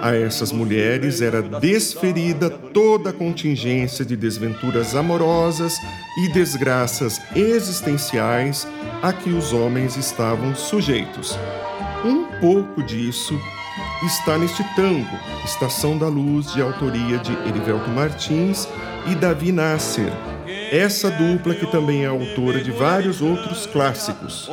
A 0.00 0.14
essas 0.14 0.52
mulheres 0.52 1.20
era 1.20 1.42
desferida 1.42 2.48
toda 2.48 3.10
a 3.10 3.12
contingência 3.12 4.06
de 4.06 4.16
desventuras 4.16 4.96
amorosas 4.96 5.78
e 6.16 6.28
desgraças 6.28 7.20
existenciais 7.36 8.66
a 9.04 9.12
que 9.12 9.28
os 9.28 9.52
homens 9.52 9.98
estavam 9.98 10.54
sujeitos. 10.54 11.38
Um 12.02 12.24
pouco 12.40 12.82
disso 12.82 13.38
está 14.02 14.38
neste 14.38 14.64
tango, 14.74 15.18
Estação 15.44 15.98
da 15.98 16.08
Luz, 16.08 16.54
de 16.54 16.62
autoria 16.62 17.18
de 17.18 17.32
Erivelto 17.46 17.90
Martins 17.90 18.66
e 19.06 19.14
Davi 19.14 19.52
Nasser. 19.52 20.10
Essa 20.72 21.10
dupla 21.10 21.54
que 21.54 21.66
também 21.66 22.04
é 22.04 22.06
autora 22.06 22.62
de 22.62 22.70
vários 22.70 23.20
outros 23.20 23.66
clássicos. 23.66 24.48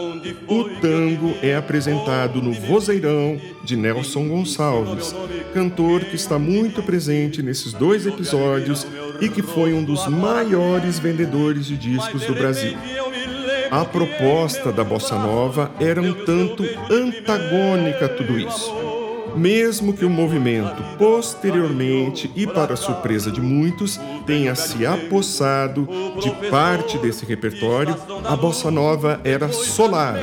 O 0.50 0.66
tango 0.82 1.34
é 1.42 1.56
apresentado 1.56 2.42
no 2.42 2.52
Vozeirão 2.52 3.40
de 3.64 3.78
Nelson 3.78 4.28
Gonçalves, 4.28 5.16
cantor 5.54 6.02
que 6.02 6.18
está 6.18 6.38
muito 6.38 6.84
presente 6.84 7.42
nesses 7.42 7.72
dois 7.72 8.06
episódios 8.06 8.86
e 9.22 9.30
que 9.30 9.42
foi 9.42 9.74
um 9.74 9.84
dos 9.84 10.08
maiores 10.08 11.00
vendedores 11.00 11.68
de 11.68 11.78
discos 11.78 12.26
do 12.26 12.34
Brasil. 12.34 12.78
A 13.72 13.86
proposta 13.86 14.70
da 14.70 14.84
bossa 14.84 15.16
nova 15.16 15.72
era 15.80 16.02
um 16.02 16.12
tanto 16.26 16.62
antagônica 16.92 18.06
a 18.06 18.10
tudo 18.10 18.38
isso. 18.38 18.70
Mesmo 19.34 19.94
que 19.94 20.04
o 20.04 20.10
movimento, 20.10 20.84
posteriormente 20.98 22.30
e 22.36 22.46
para 22.46 22.76
surpresa 22.76 23.32
de 23.32 23.40
muitos, 23.40 23.98
tenha 24.26 24.56
se 24.56 24.86
apossado 24.86 25.88
de 26.22 26.50
parte 26.50 26.98
desse 26.98 27.26
repertório, 27.26 27.96
a 28.26 28.36
bossa 28.36 28.70
nova 28.70 29.22
era 29.24 29.50
solar, 29.54 30.20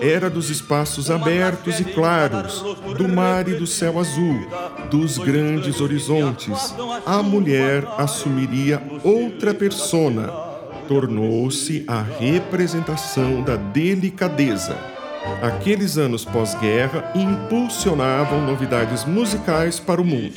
era 0.00 0.30
dos 0.30 0.48
espaços 0.48 1.10
abertos 1.10 1.80
e 1.80 1.84
claros, 1.84 2.62
do 2.96 3.08
mar 3.08 3.48
e 3.48 3.54
do 3.54 3.66
céu 3.66 3.98
azul, 3.98 4.46
dos 4.92 5.18
grandes 5.18 5.80
horizontes. 5.80 6.72
A 7.04 7.20
mulher 7.20 7.84
assumiria 7.98 8.80
outra 9.02 9.52
persona, 9.52 10.45
tornou-se 10.86 11.84
a 11.86 12.02
representação 12.02 13.42
da 13.42 13.56
delicadeza 13.56 14.96
Aqueles 15.42 15.98
anos 15.98 16.24
pós-guerra 16.24 17.12
impulsionavam 17.14 18.40
novidades 18.46 19.04
musicais 19.04 19.78
para 19.78 20.00
o 20.00 20.04
mundo. 20.04 20.34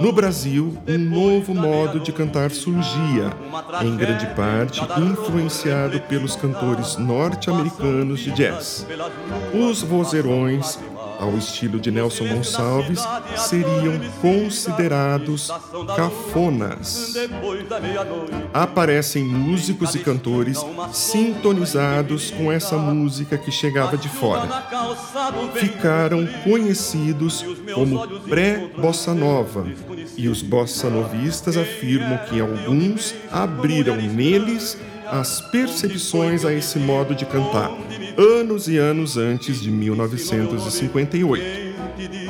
No 0.00 0.12
Brasil, 0.12 0.76
um 0.86 0.98
novo 0.98 1.54
modo 1.54 1.98
de 1.98 2.12
cantar 2.12 2.50
surgia, 2.50 3.32
em 3.82 3.96
grande 3.96 4.26
parte 4.34 4.80
influenciado 4.98 6.00
pelos 6.02 6.36
cantores 6.36 6.96
norte-americanos 6.96 8.20
de 8.20 8.30
jazz. 8.32 8.86
Os 9.52 9.82
vozeirões 9.82 10.78
ao 11.20 11.36
estilo 11.36 11.78
de 11.78 11.90
Nelson 11.90 12.26
Gonçalves, 12.26 13.00
seriam 13.36 14.00
considerados 14.20 15.50
cafonas. 15.94 17.14
Aparecem 18.54 19.22
músicos 19.24 19.94
e 19.94 19.98
cantores 19.98 20.58
sintonizados 20.92 22.30
com 22.30 22.50
essa 22.50 22.76
música 22.76 23.36
que 23.36 23.50
chegava 23.50 23.96
de 23.96 24.08
fora. 24.08 24.48
Ficaram 25.54 26.26
conhecidos 26.42 27.44
como 27.74 28.20
pré-bossa 28.20 29.14
nova, 29.14 29.66
e 30.16 30.28
os 30.28 30.42
bossa 30.42 30.88
novistas 30.88 31.56
afirmam 31.56 32.18
que 32.28 32.40
alguns 32.40 33.14
abriram 33.30 33.96
neles 33.96 34.78
as 35.06 35.40
percepções 35.40 36.44
a 36.44 36.52
esse 36.52 36.78
modo 36.78 37.14
de 37.14 37.26
cantar, 37.26 37.70
anos 38.20 38.68
e 38.68 38.76
anos 38.76 39.16
antes 39.16 39.60
de 39.60 39.70
1958. 39.70 41.42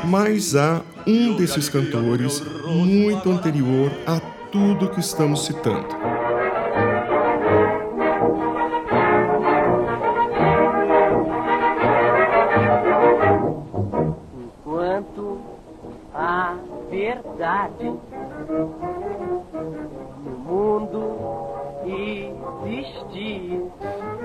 Mas 0.05 0.55
há 0.55 0.83
um 1.05 1.37
desses 1.37 1.68
cantores 1.68 2.40
muito 2.64 3.29
anterior 3.31 3.90
a 4.07 4.20
tudo 4.53 4.88
que 4.90 5.00
estamos 5.00 5.46
citando. 5.46 5.88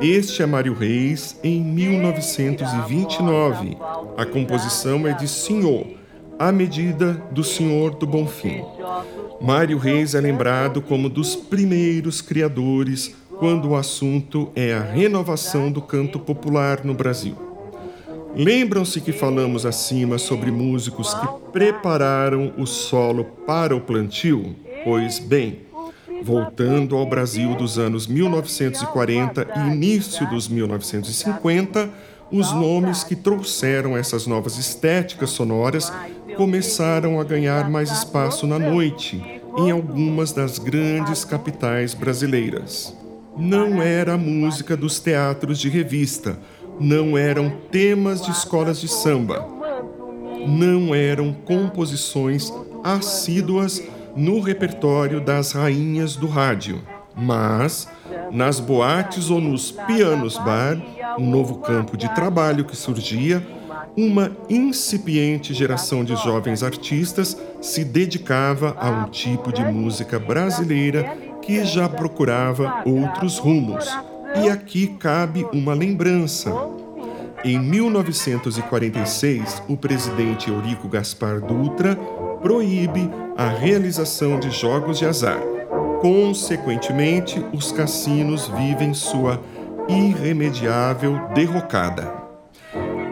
Este 0.08 0.44
é 0.44 0.46
Mário 0.46 0.76
Reis 0.76 1.36
em 1.44 1.60
1929. 1.60 3.76
A 4.16 4.24
composição 4.24 5.08
é 5.08 5.14
de 5.14 5.28
Senhor, 5.28 5.88
à 6.38 6.52
medida 6.52 7.14
do 7.32 7.44
Senhor 7.44 7.96
do 7.96 8.06
Bonfim. 8.06 8.64
Mário 9.42 9.80
Reis 9.80 10.14
é 10.14 10.22
lembrado 10.22 10.80
como 10.80 11.10
dos 11.10 11.36
primeiros 11.36 12.22
criadores 12.22 13.16
quando 13.40 13.70
o 13.70 13.76
assunto 13.76 14.52
é 14.56 14.76
a 14.76 14.80
renovação 14.80 15.72
do 15.72 15.82
canto 15.82 16.20
popular 16.20 16.86
no 16.86 16.94
Brasil. 16.94 17.36
Lembram-se 18.36 19.02
que 19.02 19.12
falamos 19.12 19.66
acima 19.66 20.20
sobre 20.20 20.52
músicos 20.52 21.16
que 21.16 21.28
prepararam 21.52 22.54
o 22.60 22.68
solo 22.68 23.26
para 23.48 23.76
o 23.76 23.82
plantio? 23.82 24.56
Pois 24.84 25.18
bem, 25.18 25.65
voltando 26.26 26.96
ao 26.96 27.06
Brasil 27.06 27.54
dos 27.54 27.78
anos 27.78 28.08
1940 28.08 29.48
e 29.58 29.60
início 29.72 30.28
dos 30.28 30.48
1950, 30.48 31.88
os 32.32 32.52
nomes 32.52 33.04
que 33.04 33.16
trouxeram 33.16 33.96
essas 33.96 34.26
novas 34.26 34.58
estéticas 34.58 35.30
sonoras 35.30 35.94
começaram 36.36 37.20
a 37.22 37.24
ganhar 37.24 37.70
mais 37.70 37.92
espaço 37.92 38.48
na 38.48 38.58
noite 38.58 39.24
em 39.56 39.70
algumas 39.70 40.32
das 40.32 40.58
grandes 40.58 41.24
capitais 41.24 41.94
brasileiras. 41.94 42.98
não 43.38 43.82
era 43.82 44.14
a 44.14 44.18
música 44.18 44.76
dos 44.76 45.00
teatros 45.00 45.60
de 45.60 45.70
revista, 45.70 46.40
não 46.80 47.16
eram 47.16 47.52
temas 47.70 48.22
de 48.22 48.32
escolas 48.32 48.82
de 48.82 48.88
samba, 48.88 49.48
não 50.48 50.96
eram 50.96 51.34
composições 51.34 52.52
assíduas 52.84 53.82
no 54.16 54.40
repertório 54.40 55.20
das 55.20 55.52
rainhas 55.52 56.16
do 56.16 56.28
rádio, 56.28 56.82
mas 57.16 57.88
nas 58.32 58.60
boates 58.60 59.30
ou 59.30 59.40
nos 59.42 59.72
pianos 59.72 60.38
bar, 60.38 60.78
um 61.18 61.30
novo 61.30 61.60
campo 61.60 61.98
de 61.98 62.14
trabalho 62.14 62.66
que 62.66 62.76
surgia, 62.76 63.42
uma 63.98 64.30
incipiente 64.50 65.54
geração 65.54 66.04
de 66.04 66.18
jovens 66.18 66.62
artistas 66.64 67.38
se 67.62 67.86
dedicava 67.86 68.76
a 68.78 68.90
um 68.90 69.06
tipo 69.10 69.54
de 69.54 69.64
música 69.64 70.20
brasileira 70.20 71.16
que 71.42 71.64
já 71.64 71.88
procurava 71.88 72.84
outros 72.86 73.38
rumos. 73.38 73.86
E 74.44 74.50
aqui 74.50 74.88
cabe 75.00 75.48
uma 75.54 75.74
lembrança. 75.74 76.52
Em 77.44 77.60
1946, 77.60 79.64
o 79.70 79.78
presidente 79.78 80.50
Eurico 80.50 80.90
Gaspar 80.90 81.40
Dutra 81.40 81.96
proíbe 82.42 83.10
a 83.38 83.48
realização 83.48 84.40
de 84.40 84.50
jogos 84.50 85.00
de 85.00 85.06
azar. 85.06 85.40
Consequentemente, 86.02 87.44
os 87.52 87.72
cassinos 87.72 88.48
vivem 88.48 88.94
sua 88.94 89.42
irremediável 89.88 91.20
derrocada. 91.34 92.14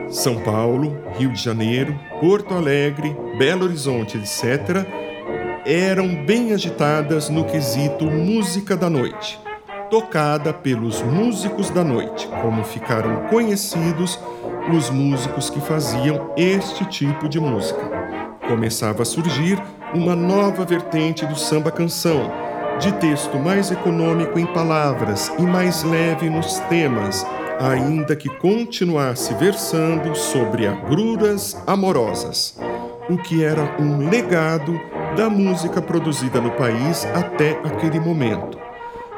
São 0.09 0.39
Paulo, 0.39 0.95
Rio 1.17 1.33
de 1.33 1.41
Janeiro, 1.41 1.99
Porto 2.19 2.53
Alegre, 2.53 3.15
Belo 3.37 3.65
Horizonte, 3.65 4.17
etc., 4.17 4.85
eram 5.65 6.23
bem 6.25 6.53
agitadas 6.53 7.29
no 7.29 7.45
quesito 7.45 8.05
música 8.05 8.75
da 8.75 8.89
noite, 8.89 9.39
tocada 9.89 10.53
pelos 10.53 11.01
músicos 11.01 11.69
da 11.69 11.83
noite, 11.83 12.27
como 12.41 12.63
ficaram 12.63 13.27
conhecidos 13.29 14.19
os 14.71 14.89
músicos 14.89 15.49
que 15.49 15.59
faziam 15.61 16.31
este 16.37 16.85
tipo 16.85 17.27
de 17.27 17.39
música. 17.39 17.81
Começava 18.47 19.01
a 19.01 19.05
surgir 19.05 19.61
uma 19.93 20.15
nova 20.15 20.65
vertente 20.65 21.25
do 21.25 21.35
samba 21.35 21.71
canção, 21.71 22.31
de 22.79 22.91
texto 22.93 23.37
mais 23.37 23.71
econômico 23.71 24.39
em 24.39 24.45
palavras 24.45 25.31
e 25.37 25.43
mais 25.43 25.83
leve 25.83 26.29
nos 26.29 26.57
temas, 26.61 27.25
ainda 27.59 28.15
que 28.15 28.27
continuasse 28.27 29.33
versando 29.35 30.15
sobre 30.15 30.67
agruras 30.67 31.61
amorosas, 31.67 32.59
o 33.09 33.17
que 33.17 33.43
era 33.43 33.75
um 33.79 34.09
legado 34.09 34.79
da 35.15 35.29
música 35.29 35.81
produzida 35.81 36.41
no 36.41 36.51
país 36.51 37.05
até 37.13 37.51
aquele 37.63 37.99
momento. 37.99 38.57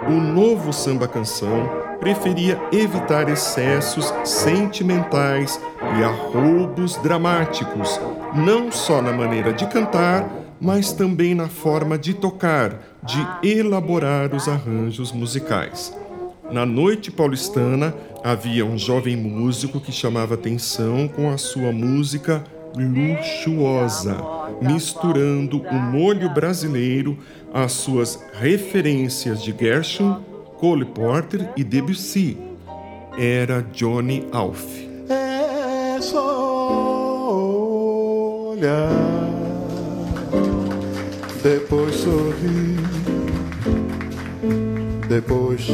O 0.08 0.12
novo 0.12 0.74
samba 0.74 1.08
canção 1.08 1.70
preferia 2.02 2.60
evitar 2.72 3.30
excessos 3.30 4.14
sentimentais 4.26 5.60
e 5.98 6.04
arroubos 6.04 6.98
dramáticos, 6.98 8.00
não 8.36 8.70
só 8.72 9.02
na 9.02 9.14
maneira 9.14 9.54
de 9.54 9.66
cantar, 9.68 10.45
mas 10.66 10.92
também 10.92 11.36
na 11.36 11.48
forma 11.48 11.96
de 11.96 12.16
tocar, 12.16 12.98
de 13.04 13.48
elaborar 13.48 14.34
os 14.34 14.48
arranjos 14.48 15.12
musicais. 15.12 15.96
Na 16.52 16.66
noite 16.66 17.12
paulistana 17.12 17.94
havia 18.24 18.66
um 18.66 18.76
jovem 18.76 19.16
músico 19.16 19.80
que 19.80 19.92
chamava 19.92 20.34
atenção 20.34 21.08
com 21.08 21.30
a 21.30 21.38
sua 21.38 21.72
música 21.72 22.44
luxuosa, 22.76 24.18
misturando 24.60 25.62
o 25.62 25.74
molho 25.76 26.34
brasileiro 26.34 27.16
às 27.54 27.72
suas 27.74 28.20
referências 28.34 29.44
de 29.44 29.56
Gershwin, 29.58 30.18
Cole 30.58 30.86
Porter 30.86 31.48
e 31.56 31.64
Debussy. 31.64 32.38
Era 33.18 33.62
Johnny 33.72 34.28
Alf. 34.32 34.66
É 35.10 36.02
só 36.02 37.06
olhar, 38.52 38.90
depois 41.46 41.94
sorrir, 41.98 42.80
depois 45.08 45.68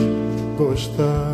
gostar. 0.57 1.33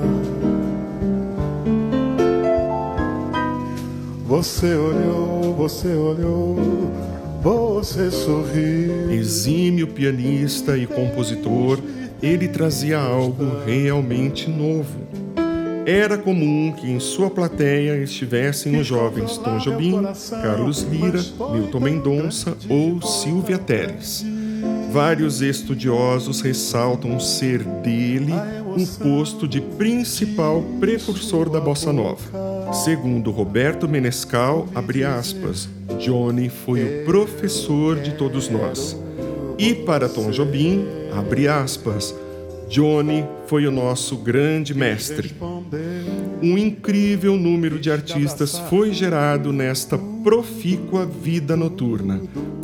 Você 4.27 4.75
olhou, 4.75 5.55
você 5.55 5.87
olhou, 5.87 6.55
você 7.41 8.11
sorriu. 8.11 9.11
Exímio 9.11 9.87
pianista 9.87 10.77
e 10.77 10.85
compositor, 10.85 11.79
ele 12.21 12.47
trazia 12.47 12.99
algo 12.99 13.43
realmente 13.65 14.47
novo. 14.47 14.99
Era 15.87 16.17
comum 16.17 16.73
que 16.73 16.91
em 16.91 16.99
sua 16.99 17.29
plateia 17.29 17.95
estivessem 18.03 18.77
os 18.77 18.85
jovens 18.85 19.37
Tom 19.37 19.57
Jobim, 19.57 20.03
Carlos 20.41 20.81
Lira, 20.81 21.23
Milton 21.53 21.79
Mendonça 21.79 22.57
ou 22.69 23.01
Silvia 23.01 23.57
Teles. 23.57 24.25
Vários 24.91 25.41
estudiosos 25.41 26.41
ressaltam 26.41 27.17
ser 27.21 27.63
dele 27.63 28.33
o 28.65 28.85
posto 29.01 29.47
de 29.47 29.61
principal 29.61 30.61
precursor 30.77 31.49
da 31.49 31.61
bossa 31.61 31.93
nova. 31.93 32.73
Segundo 32.73 33.31
Roberto 33.31 33.87
Menescal, 33.87 34.67
abre 34.75 35.05
aspas, 35.05 35.69
Johnny 35.99 36.49
foi 36.49 36.83
o 36.83 37.05
professor 37.05 37.95
de 37.95 38.11
todos 38.15 38.49
nós. 38.49 38.93
E 39.57 39.73
para 39.73 40.09
Tom 40.09 40.31
Jobim, 40.31 40.85
abre 41.13 41.47
aspas, 41.47 42.13
Johnny 42.69 43.25
foi 43.47 43.65
o 43.65 43.71
nosso 43.71 44.17
grande 44.17 44.73
mestre. 44.73 45.33
Um 46.41 46.57
incrível 46.57 47.35
número 47.35 47.79
de 47.79 47.91
artistas 47.91 48.57
foi 48.69 48.93
gerado 48.93 49.51
nesta 49.53 49.97
profícua 50.23 51.05
vida 51.05 51.55
noturna. 51.55 52.21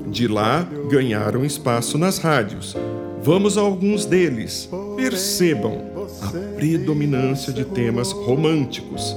De 0.08 0.28
lá, 0.28 0.68
ganharam 0.90 1.44
espaço 1.44 1.98
nas 1.98 2.18
rádios. 2.18 2.76
Vamos 3.22 3.58
a 3.58 3.62
alguns 3.62 4.06
deles. 4.06 4.70
Percebam 4.96 5.82
a 6.22 6.28
predominância 6.56 7.52
de 7.52 7.64
temas 7.66 8.12
românticos 8.12 9.16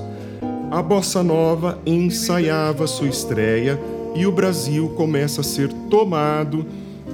a 0.71 0.83
bossa 0.83 1.23
nova 1.23 1.79
ensaiava 1.87 2.87
sua 2.89 3.07
estreia 3.07 3.81
e 4.17 4.27
o 4.27 4.33
Brasil 4.33 4.89
começa 4.91 5.41
a 5.41 5.45
ser 5.45 5.73
tomado 5.89 6.67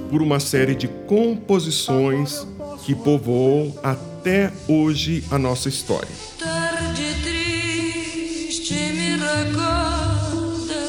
por 0.09 0.21
uma 0.21 0.39
série 0.39 0.73
de 0.73 0.87
composições 0.87 2.47
que 2.85 2.93
povoam 2.93 3.73
até 3.81 4.51
hoje 4.67 5.23
a 5.31 5.37
nossa 5.37 5.69
história. 5.69 6.09
Tarde 6.37 7.15
triste 7.23 8.73
me 8.73 9.17
recorda 9.17 10.83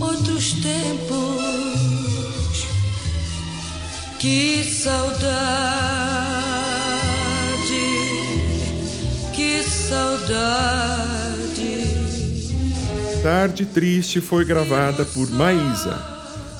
outros 0.00 0.52
tempos. 0.54 1.42
Que 4.18 4.62
saudade, 4.62 5.22
que 9.34 9.62
saudade. 9.64 11.02
Tarde 13.22 13.64
Triste 13.66 14.20
foi 14.20 14.44
gravada 14.44 15.04
por 15.04 15.30
Maísa, 15.30 16.11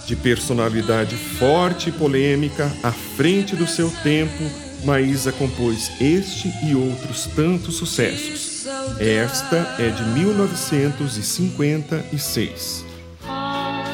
de 0.07 0.17
personalidade 0.17 1.17
forte 1.17 1.89
e 1.89 1.93
polêmica, 1.93 2.71
à 2.83 2.93
frente 2.93 3.55
do 3.55 3.67
seu 3.67 3.91
tempo, 4.03 4.43
Maísa 4.85 5.31
compôs 5.33 5.93
este 6.01 6.53
e 6.65 6.75
outros 6.75 7.27
tantos 7.27 7.77
sucessos. 7.77 8.67
Esta 8.99 9.77
é 9.79 9.91
de 9.91 10.03
1956. 10.03 12.85
Ah, 13.25 13.85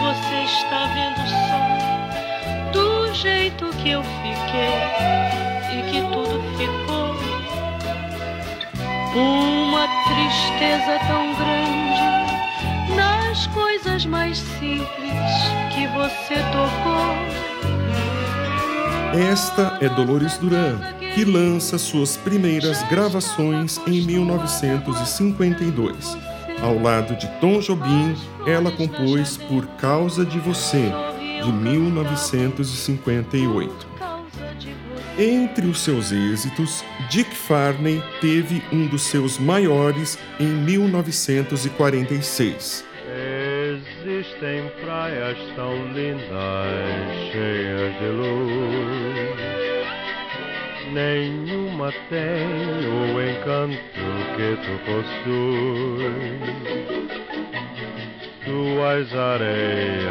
você 0.00 0.44
está 0.44 0.86
vendo 0.94 1.28
só 1.28 2.72
do 2.72 3.12
jeito 3.14 3.66
que 3.82 3.90
eu 3.90 4.02
fiquei 4.02 4.78
e 5.72 5.82
que 5.90 6.00
tudo 6.12 6.40
ficou. 6.56 6.92
Uma 9.14 9.86
tristeza 10.06 10.98
tão 11.08 11.34
grande 11.34 12.11
coisas 13.48 14.04
mais 14.04 14.38
simples 14.38 14.86
que 15.74 15.88
você 15.88 16.36
tocou. 16.52 17.16
Esta 19.30 19.78
é 19.80 19.88
Dolores 19.88 20.38
Duran, 20.38 20.78
que 21.14 21.24
lança 21.24 21.78
suas 21.78 22.16
primeiras 22.16 22.82
gravações 22.88 23.80
em 23.86 24.02
1952. 24.02 26.16
Ao 26.62 26.78
lado 26.78 27.16
de 27.16 27.26
Tom 27.40 27.60
Jobim, 27.60 28.14
ela 28.46 28.70
compôs 28.70 29.36
Por 29.36 29.66
Causa 29.78 30.24
de 30.24 30.38
Você, 30.38 30.92
de 31.42 31.52
1958. 31.52 33.90
Entre 35.18 35.66
os 35.66 35.80
seus 35.80 36.12
êxitos, 36.12 36.84
Dick 37.10 37.34
Farney 37.34 38.00
teve 38.20 38.62
um 38.72 38.86
dos 38.86 39.02
seus 39.02 39.36
maiores 39.38 40.16
em 40.40 40.46
1946. 40.46 42.91
Existem 44.42 44.68
praias 44.84 45.38
tão 45.54 45.72
lindas, 45.92 46.26
cheias 47.30 47.96
de 48.00 48.08
luz. 48.08 49.36
nenhuma 50.92 51.92
tem 52.10 52.48
o 52.88 53.22
encanto 53.22 53.78
que 54.34 54.56
tu 54.64 54.74
possuis. 54.84 56.42
Tuas 58.44 59.14
areias, 59.14 60.08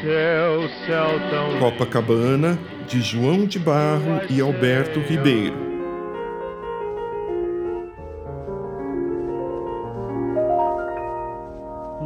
teu 0.00 0.70
céu 0.86 1.20
tão 1.30 1.58
Copacabana, 1.58 2.58
de 2.88 3.02
João 3.02 3.44
de 3.44 3.58
Barro 3.58 4.22
e 4.30 4.40
Alberto 4.40 5.00
Ribeiro. 5.00 5.71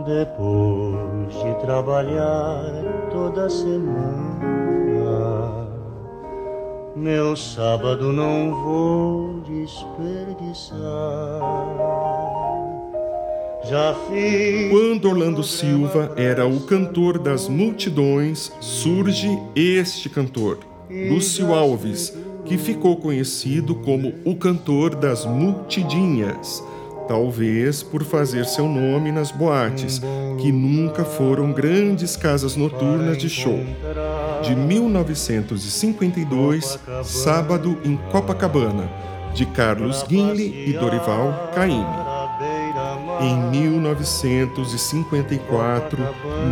Depois 0.06 1.34
de 1.34 1.66
trabalhar 1.66 2.62
toda 3.10 3.50
semana, 3.50 4.46
meu 6.94 7.34
sábado 7.34 8.12
não 8.12 8.54
vou 8.62 9.40
desperdiçar. 9.40 10.78
Já 13.64 13.96
fiz. 14.08 14.70
Quando 14.70 15.08
Orlando 15.08 15.42
Silva 15.42 16.12
era 16.16 16.46
o 16.46 16.60
cantor 16.60 17.18
das 17.18 17.48
multidões, 17.48 18.52
surge 18.60 19.28
este 19.56 20.08
cantor, 20.08 20.60
Lúcio 20.88 21.52
Alves, 21.52 22.16
que 22.44 22.56
ficou 22.56 22.96
conhecido 22.96 23.74
como 23.74 24.14
o 24.24 24.36
cantor 24.36 24.94
das 24.94 25.26
multidinhas, 25.26 26.62
talvez 27.06 27.82
por 27.82 28.04
fazer 28.04 28.44
seu 28.44 28.68
nome 28.68 29.10
nas 29.10 29.30
boates, 29.30 30.02
que 30.38 30.52
nunca 30.52 31.02
foram 31.04 31.52
grandes 31.52 32.16
casas 32.16 32.56
noturnas 32.56 33.16
de 33.18 33.28
show. 33.28 33.58
De 34.42 34.54
1952, 34.54 36.78
Sábado 37.02 37.78
em 37.84 37.96
Copacabana, 38.10 38.90
de 39.34 39.44
Carlos 39.46 40.02
Guinle 40.02 40.68
e 40.68 40.72
Dorival 40.72 41.50
Caymmi. 41.54 42.06
Em 43.20 43.36
1954, 43.50 45.98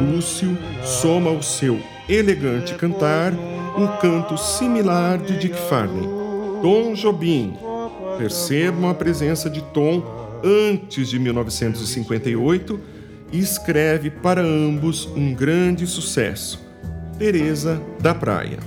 Lúcio 0.01 0.57
soma 0.83 1.31
ao 1.31 1.43
seu 1.43 1.79
elegante 2.09 2.75
cantar 2.75 3.33
um 3.77 3.87
canto 4.01 4.39
similar 4.39 5.19
de 5.19 5.37
Dick 5.39 5.55
Farney, 5.69 6.09
Tom 6.63 6.95
Jobim. 6.95 7.59
Percebam 8.17 8.89
a 8.89 8.95
presença 8.95 9.51
de 9.51 9.61
Tom 9.61 10.24
antes 10.45 11.09
de 11.09 11.19
1958 11.19 12.81
e 13.33 13.39
escreve 13.39 14.11
para 14.11 14.43
ambos 14.43 15.07
um 15.17 15.35
grande 15.35 15.87
sucesso, 15.87 16.61
Teresa 17.19 17.81
da 18.01 18.15
Praia. 18.15 18.59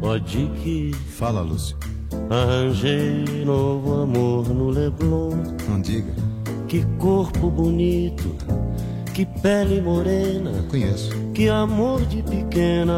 Pode 0.00 0.50
que 0.62 0.92
Fala, 1.10 1.42
Lúcio. 1.42 1.76
arranjei 2.30 3.44
novo 3.44 4.02
amor 4.02 4.48
no 4.48 4.70
Leblon. 4.70 5.36
Não 5.68 5.80
diga. 5.80 6.12
Que 6.66 6.84
corpo 6.98 7.50
bonito, 7.50 8.34
que 9.12 9.26
pele 9.26 9.80
morena. 9.80 10.64
Conheço. 10.70 11.10
Que 11.34 11.48
amor 11.48 12.00
de 12.06 12.22
pequena, 12.22 12.94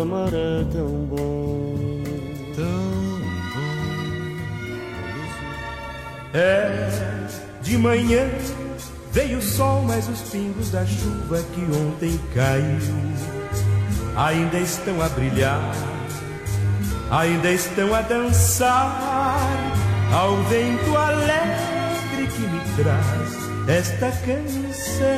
amar 0.00 0.32
é 0.32 0.64
tão 0.72 0.88
bom. 1.10 1.63
É, 6.36 6.90
de 7.62 7.78
manhã 7.78 8.28
veio 9.12 9.38
o 9.38 9.42
sol, 9.42 9.84
mas 9.86 10.08
os 10.08 10.20
pingos 10.30 10.68
da 10.68 10.84
chuva 10.84 11.40
que 11.54 11.60
ontem 11.60 12.18
caiu 12.34 12.80
ainda 14.16 14.58
estão 14.58 15.00
a 15.00 15.08
brilhar, 15.10 15.72
ainda 17.08 17.52
estão 17.52 17.94
a 17.94 18.00
dançar 18.00 19.72
ao 20.12 20.42
vento 20.42 20.96
alegre 20.96 22.26
que 22.34 22.40
me 22.40 22.60
traz 22.82 23.44
esta 23.68 24.10
canção. 24.10 25.08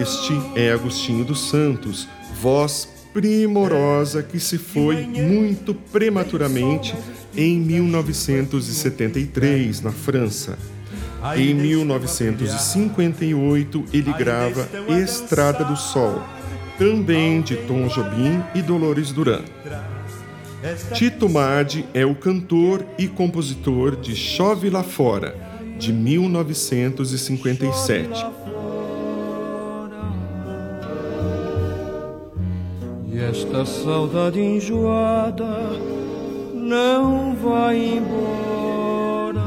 Este 0.00 0.40
é 0.54 0.70
Agostinho 0.70 1.24
dos 1.24 1.50
Santos, 1.50 2.08
voz 2.40 2.88
primorosa 3.12 4.22
que 4.22 4.38
se 4.38 4.56
foi 4.56 5.04
muito 5.04 5.74
prematuramente 5.74 6.94
em 7.36 7.58
1973, 7.58 9.82
na 9.82 9.92
França. 9.92 10.58
Em 11.36 11.54
1958, 11.54 13.84
ele 13.92 14.12
grava 14.12 14.68
Estrada 14.88 15.64
do 15.64 15.76
Sol, 15.76 16.22
também 16.78 17.42
de 17.42 17.56
Tom 17.56 17.88
Jobim 17.88 18.40
e 18.54 18.62
Dolores 18.62 19.10
Duran. 19.12 19.42
Tito 20.94 21.28
Madi 21.28 21.84
é 21.92 22.06
o 22.06 22.14
cantor 22.14 22.86
e 22.98 23.08
compositor 23.08 23.96
de 23.96 24.16
Chove 24.16 24.70
Lá 24.70 24.82
Fora, 24.82 25.36
de 25.78 25.92
1957. 25.92 28.08
E 33.12 33.18
esta 33.18 33.64
saudade 33.64 34.40
enjoada 34.40 35.95
não 36.66 37.34
vai 37.36 37.98
embora. 37.98 39.40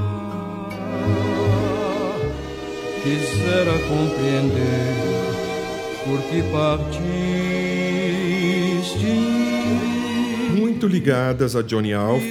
Quisera 3.04 3.74
compreender 3.90 4.96
por 6.06 6.22
que 6.30 6.42
partiste. 6.52 6.80
Muito 10.58 10.88
ligadas 10.88 11.56
a 11.58 11.62
Johnny 11.62 11.94
Alf, 11.94 12.24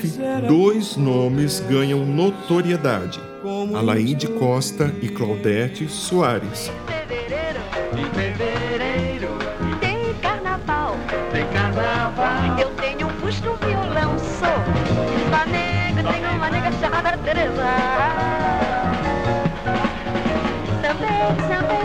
dois 0.47 0.97
nomes 0.97 1.61
ganham 1.61 2.07
notoriedade: 2.07 3.21
Alaide 3.75 4.27
Costa 4.27 4.95
e 5.03 5.09
Claudete 5.09 5.87
Soares. 5.89 6.71
Teresa. 17.29 17.69
Também, 20.81 21.37
também, 21.47 21.85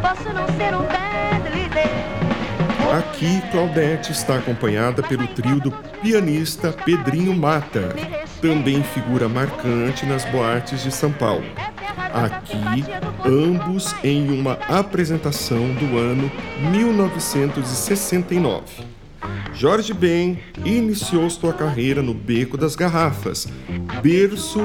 posso 0.00 0.32
não 0.32 0.48
ser 0.56 0.74
um 0.74 0.82
bad 0.88 1.48
líder. 1.54 1.86
Aqui, 2.98 3.40
Claudete 3.52 4.10
está 4.10 4.38
acompanhada 4.38 5.00
pelo 5.00 5.28
trio 5.28 5.60
do 5.60 5.70
pianista 5.70 6.72
Pedrinho 6.72 7.32
Mata, 7.32 7.94
também 8.40 8.82
figura 8.82 9.28
marcante 9.28 10.04
nas 10.04 10.24
boates 10.24 10.82
de 10.82 10.90
São 10.90 11.12
Paulo. 11.12 11.44
Aqui, 12.12 12.84
ambos 13.24 13.94
em 14.02 14.36
uma 14.36 14.54
apresentação 14.68 15.72
do 15.74 15.96
ano 15.96 16.28
1969. 16.72 18.91
Jorge 19.62 19.94
Ben 19.94 20.40
iniciou 20.64 21.30
sua 21.30 21.52
carreira 21.52 22.02
no 22.02 22.12
Beco 22.12 22.58
das 22.58 22.74
Garrafas, 22.74 23.46
berço 24.02 24.58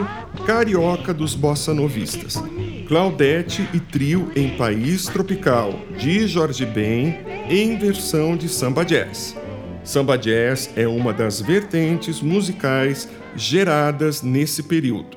carioca 0.43 1.13
dos 1.13 1.36
bossa 1.36 1.71
novistas. 1.71 2.43
Claudete 2.88 3.69
e 3.75 3.79
trio 3.79 4.31
em 4.36 4.57
País 4.57 5.05
Tropical, 5.05 5.79
de 5.99 6.27
Jorge 6.27 6.65
Ben, 6.65 7.15
em 7.47 7.77
versão 7.77 8.36
de 8.36 8.49
samba 8.49 8.83
jazz. 8.83 9.38
Samba 9.83 10.17
jazz 10.17 10.71
é 10.75 10.88
uma 10.88 11.13
das 11.13 11.41
vertentes 11.41 12.19
musicais 12.19 13.07
geradas 13.36 14.23
nesse 14.23 14.63
período. 14.63 15.16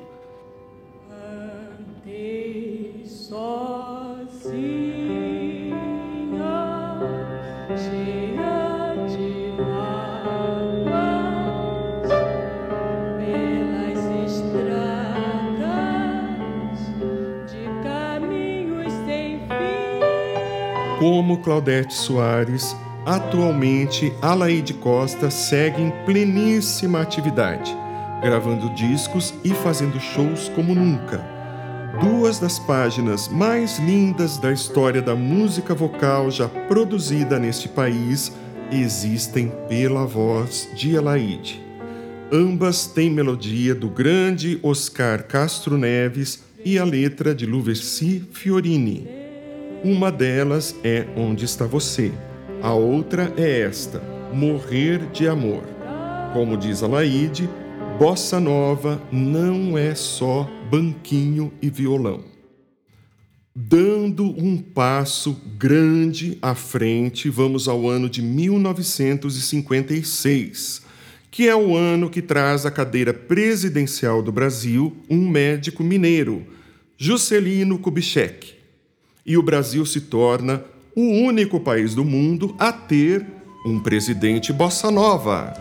Como 21.01 21.39
Claudete 21.39 21.95
Soares, 21.95 22.75
atualmente 23.07 24.13
Alaide 24.21 24.75
Costa 24.75 25.31
segue 25.31 25.81
em 25.81 25.89
pleníssima 26.05 27.01
atividade, 27.01 27.75
gravando 28.21 28.69
discos 28.75 29.33
e 29.43 29.49
fazendo 29.49 29.99
shows 29.99 30.47
como 30.49 30.75
nunca. 30.75 31.17
Duas 31.99 32.37
das 32.37 32.59
páginas 32.59 33.27
mais 33.27 33.79
lindas 33.79 34.37
da 34.37 34.53
história 34.53 35.01
da 35.01 35.15
música 35.15 35.73
vocal 35.73 36.29
já 36.29 36.47
produzida 36.47 37.39
neste 37.39 37.67
país 37.67 38.31
existem 38.71 39.51
pela 39.67 40.05
voz 40.05 40.69
de 40.75 40.95
Alaide. 40.95 41.65
Ambas 42.31 42.85
têm 42.85 43.09
melodia 43.09 43.73
do 43.73 43.89
grande 43.89 44.59
Oscar 44.61 45.23
Castro 45.23 45.79
Neves 45.79 46.43
e 46.63 46.77
a 46.77 46.83
letra 46.83 47.33
de 47.33 47.47
Luversi 47.47 48.23
Fiorini. 48.31 49.20
Uma 49.83 50.11
delas 50.11 50.75
é 50.83 51.07
Onde 51.17 51.43
Está 51.43 51.65
Você, 51.65 52.11
a 52.61 52.71
outra 52.71 53.33
é 53.35 53.61
esta, 53.61 53.99
Morrer 54.31 54.99
de 55.11 55.27
Amor. 55.27 55.63
Como 56.33 56.55
diz 56.55 56.83
a 56.83 56.87
bossa 57.97 58.39
nova 58.39 59.01
não 59.11 59.75
é 59.75 59.95
só 59.95 60.47
banquinho 60.69 61.51
e 61.63 61.69
violão. 61.71 62.23
Dando 63.55 64.25
um 64.25 64.55
passo 64.55 65.35
grande 65.57 66.37
à 66.43 66.53
frente, 66.53 67.27
vamos 67.27 67.67
ao 67.67 67.89
ano 67.89 68.07
de 68.07 68.21
1956, 68.21 70.83
que 71.31 71.49
é 71.49 71.55
o 71.55 71.75
ano 71.75 72.07
que 72.07 72.21
traz 72.21 72.67
à 72.67 72.71
cadeira 72.71 73.15
presidencial 73.15 74.21
do 74.21 74.31
Brasil 74.31 74.95
um 75.09 75.27
médico 75.27 75.83
mineiro, 75.83 76.45
Juscelino 76.99 77.79
Kubitschek. 77.79 78.60
E 79.31 79.37
o 79.37 79.41
Brasil 79.41 79.85
se 79.85 80.01
torna 80.01 80.61
o 80.93 81.01
único 81.01 81.57
país 81.57 81.95
do 81.95 82.03
mundo 82.03 82.53
a 82.59 82.69
ter 82.69 83.25
um 83.65 83.79
presidente 83.79 84.51
bossa 84.51 84.91
nova. 84.91 85.53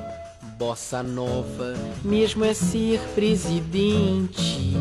Bossa 0.59 1.04
nova, 1.04 1.76
mesmo 2.04 2.44
é 2.44 2.52
ser 2.52 2.98
presidente 3.14 4.76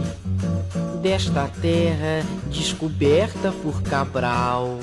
desta 1.04 1.48
terra 1.62 2.26
descoberta 2.50 3.52
por 3.62 3.84
Cabral. 3.84 4.80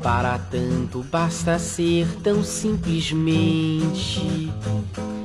Para 0.00 0.38
tanto 0.38 1.04
basta 1.10 1.58
ser 1.58 2.06
tão 2.22 2.44
simplesmente 2.44 4.52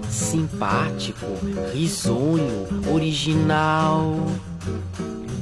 simpático, 0.10 1.28
risonho, 1.72 2.68
original. 2.92 4.26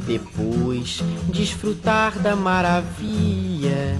Depois 0.06 1.02
desfrutar 1.30 2.20
da 2.20 2.36
maravilha 2.36 3.98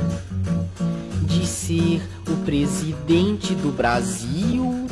de 1.24 1.48
ser 1.48 2.02
o 2.30 2.38
presidente 2.46 3.56
do 3.56 3.72
Brasil. 3.72 4.86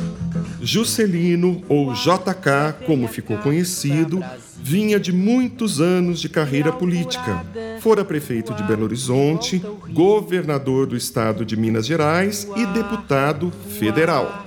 Juscelino, 0.60 1.62
ou 1.68 1.92
JK, 1.92 2.84
como 2.86 3.06
ficou 3.06 3.38
conhecido, 3.38 4.20
vinha 4.60 4.98
de 4.98 5.12
muitos 5.12 5.80
anos 5.80 6.20
de 6.20 6.28
carreira 6.28 6.72
política. 6.72 7.44
Fora 7.80 8.04
prefeito 8.04 8.54
de 8.54 8.62
Belo 8.64 8.84
Horizonte, 8.84 9.62
governador 9.92 10.86
do 10.86 10.96
estado 10.96 11.44
de 11.44 11.56
Minas 11.56 11.86
Gerais 11.86 12.48
e 12.56 12.66
deputado 12.66 13.52
federal. 13.78 14.46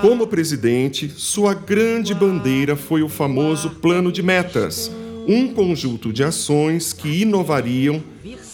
Como 0.00 0.26
presidente, 0.26 1.08
sua 1.08 1.54
grande 1.54 2.12
bandeira 2.12 2.74
foi 2.74 3.02
o 3.02 3.08
famoso 3.08 3.70
Plano 3.70 4.10
de 4.10 4.22
Metas, 4.22 4.90
um 5.26 5.52
conjunto 5.52 6.12
de 6.12 6.22
ações 6.22 6.92
que 6.92 7.22
inovariam 7.22 8.02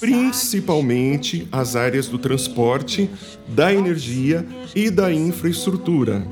principalmente 0.00 1.46
as 1.52 1.76
áreas 1.76 2.09
do 2.09 2.18
transporte, 2.18 3.09
da 3.46 3.72
energia 3.72 4.46
e 4.74 4.90
da 4.90 5.12
infraestrutura. 5.12 6.26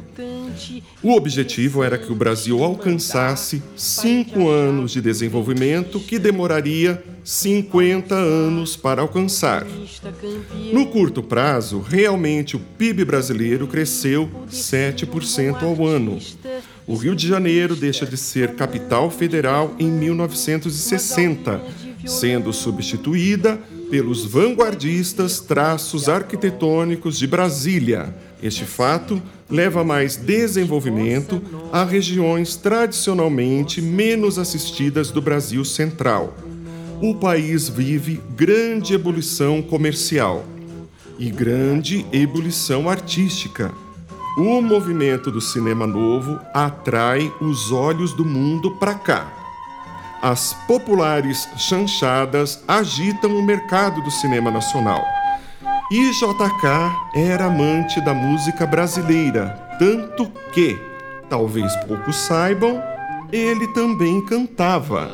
O 1.03 1.13
objetivo 1.13 1.85
era 1.85 1.97
que 1.97 2.11
o 2.11 2.17
Brasil 2.17 2.65
alcançasse 2.65 3.63
cinco 3.77 4.49
anos 4.49 4.93
de 4.93 5.01
desenvolvimento 5.01 6.01
que 6.01 6.19
demoraria 6.19 7.03
50 7.23 8.15
anos 8.15 8.75
para 8.75 9.03
alcançar. 9.03 9.67
No 10.73 10.87
curto 10.87 11.23
prazo, 11.23 11.79
realmente 11.79 12.57
o 12.57 12.61
PIB 12.61 13.05
brasileiro 13.05 13.69
cresceu 13.69 14.29
7% 14.51 15.63
ao 15.63 15.87
ano. 15.87 16.19
O 16.89 16.97
Rio 16.97 17.15
de 17.15 17.29
Janeiro 17.29 17.77
deixa 17.77 18.07
de 18.07 18.17
ser 18.17 18.55
capital 18.55 19.11
federal 19.11 19.75
em 19.79 19.91
1960, 19.91 21.61
sendo 22.07 22.51
substituída 22.51 23.61
pelos 23.91 24.25
vanguardistas 24.25 25.39
traços 25.39 26.09
arquitetônicos 26.09 27.19
de 27.19 27.27
Brasília. 27.27 28.17
Este 28.43 28.65
fato 28.65 29.23
leva 29.51 29.85
mais 29.85 30.17
desenvolvimento 30.17 31.43
a 31.71 31.85
regiões 31.85 32.57
tradicionalmente 32.57 33.83
menos 33.83 34.39
assistidas 34.39 35.11
do 35.11 35.21
Brasil 35.21 35.67
Central. 35.67 36.35
O 37.03 37.15
país 37.15 37.69
vive 37.69 38.19
grande 38.35 38.95
ebulição 38.95 39.61
comercial 39.61 40.43
e 41.19 41.29
grande 41.29 42.07
ebulição 42.11 42.89
artística. 42.89 43.71
O 44.39 44.63
movimento 44.63 45.33
do 45.33 45.41
cinema 45.41 45.85
novo 45.85 46.39
atrai 46.55 47.33
os 47.41 47.73
olhos 47.73 48.13
do 48.13 48.25
mundo 48.25 48.71
para 48.71 48.95
cá. 48.95 49.27
As 50.23 50.55
populares 50.69 51.49
chanchadas 51.57 52.63
agitam 52.69 53.37
o 53.37 53.43
mercado 53.43 54.01
do 54.01 54.13
cinema 54.13 54.49
nacional. 54.49 55.05
E 55.91 56.13
JK 56.13 56.67
era 57.17 57.47
amante 57.47 58.01
da 58.01 58.15
música 58.15 58.65
brasileira, 58.65 59.77
tanto 59.77 60.31
que, 60.53 60.79
talvez 61.29 61.75
poucos 61.87 62.15
saibam, 62.15 62.81
ele 63.33 63.67
também 63.73 64.25
cantava. 64.25 65.11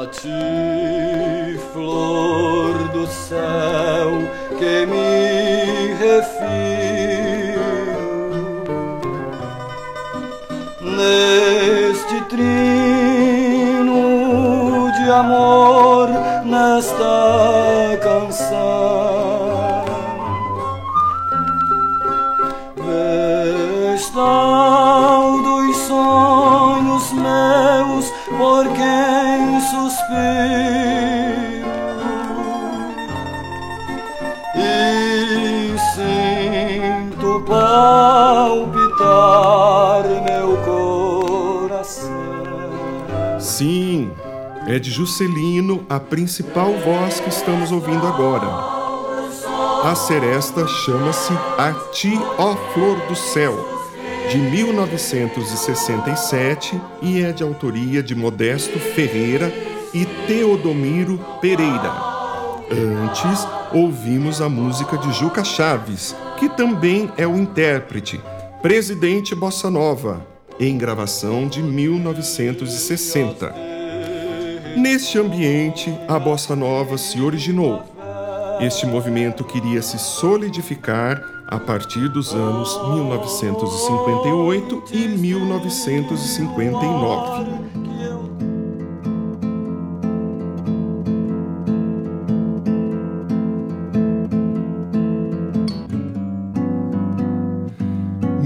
A 0.00 0.06
ti, 0.06 1.58
flor 1.72 2.88
do 2.92 3.04
céu, 3.08 4.12
que 4.56 4.86
me 4.86 5.94
refiro 5.94 6.37
neste 10.98 12.20
trino 12.22 12.82
de 14.92 15.10
amor, 15.10 16.08
nesta 16.44 17.98
canção. 18.02 19.84
Vestal 23.94 25.42
dos 25.42 25.76
sonhos 25.86 27.12
meus, 27.12 28.10
por 28.36 28.64
quem 28.72 29.60
suspiro 29.60 30.67
é 44.68 44.78
de 44.78 44.90
Juscelino 44.90 45.84
a 45.88 45.98
principal 45.98 46.74
voz 46.74 47.18
que 47.20 47.30
estamos 47.30 47.72
ouvindo 47.72 48.06
agora. 48.06 48.46
A 49.82 49.94
seresta 49.94 50.66
chama-se 50.66 51.32
A 51.56 51.72
Ti, 51.90 52.12
ó 52.36 52.54
Flor 52.74 52.98
do 53.08 53.16
Céu, 53.16 53.66
de 54.30 54.36
1967 54.36 56.78
e 57.00 57.22
é 57.22 57.32
de 57.32 57.42
autoria 57.42 58.02
de 58.02 58.14
Modesto 58.14 58.78
Ferreira 58.78 59.50
e 59.94 60.04
Teodomiro 60.26 61.18
Pereira. 61.40 61.90
Antes, 62.70 63.48
ouvimos 63.72 64.42
a 64.42 64.50
música 64.50 64.98
de 64.98 65.10
Juca 65.12 65.42
Chaves, 65.42 66.14
que 66.38 66.46
também 66.46 67.10
é 67.16 67.26
o 67.26 67.38
intérprete, 67.38 68.20
Presidente 68.60 69.34
Bossa 69.34 69.70
Nova, 69.70 70.26
em 70.60 70.76
gravação 70.76 71.48
de 71.48 71.62
1960. 71.62 73.67
Neste 74.76 75.18
ambiente, 75.18 75.92
a 76.06 76.18
bossa 76.18 76.54
nova 76.54 76.98
se 76.98 77.18
originou. 77.20 77.82
Este 78.60 78.86
movimento 78.86 79.42
queria 79.44 79.82
se 79.82 79.98
solidificar 79.98 81.20
a 81.46 81.58
partir 81.58 82.08
dos 82.08 82.32
anos 82.34 82.70
1958 82.94 84.84
e 84.92 85.08
1959. 85.08 87.87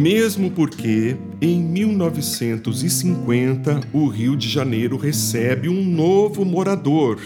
Mesmo 0.02 0.50
porque, 0.50 1.16
em 1.40 1.62
1950, 1.62 3.80
o 3.92 4.08
Rio 4.08 4.36
de 4.36 4.48
Janeiro 4.48 4.96
recebe 4.96 5.68
um 5.68 5.84
novo 5.84 6.44
morador, 6.44 7.20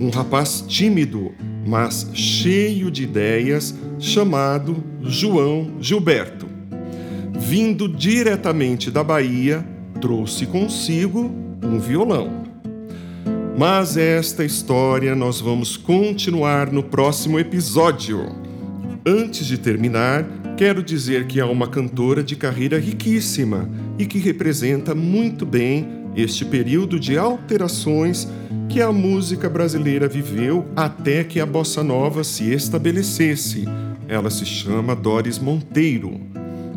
um 0.00 0.08
rapaz 0.08 0.64
tímido, 0.66 1.34
mas 1.66 2.08
cheio 2.14 2.90
de 2.90 3.02
ideias, 3.02 3.74
chamado 3.98 4.82
João 5.02 5.72
Gilberto. 5.78 6.48
Vindo 7.38 7.86
diretamente 7.86 8.90
da 8.90 9.04
Bahia, 9.04 9.62
trouxe 10.00 10.46
consigo 10.46 11.30
um 11.62 11.78
violão. 11.78 12.46
Mas 13.58 13.98
esta 13.98 14.42
história 14.42 15.14
nós 15.14 15.38
vamos 15.38 15.76
continuar 15.76 16.72
no 16.72 16.82
próximo 16.82 17.38
episódio. 17.38 18.34
Antes 19.04 19.46
de 19.46 19.58
terminar, 19.58 20.24
quero 20.56 20.82
dizer 20.82 21.26
que 21.26 21.38
há 21.38 21.46
uma 21.46 21.68
cantora 21.68 22.22
de 22.22 22.34
carreira 22.34 22.78
riquíssima 22.78 23.68
e 23.98 24.06
que 24.06 24.18
representa 24.18 24.94
muito 24.94 25.44
bem 25.44 25.86
este 26.16 26.46
período 26.46 26.98
de 26.98 27.18
alterações 27.18 28.26
que 28.66 28.80
a 28.80 28.90
música 28.90 29.50
brasileira 29.50 30.08
viveu 30.08 30.66
até 30.74 31.22
que 31.22 31.40
a 31.40 31.44
bossa 31.44 31.84
nova 31.84 32.24
se 32.24 32.50
estabelecesse. 32.54 33.66
Ela 34.08 34.30
se 34.30 34.46
chama 34.46 34.96
Doris 34.96 35.38
Monteiro. 35.38 36.18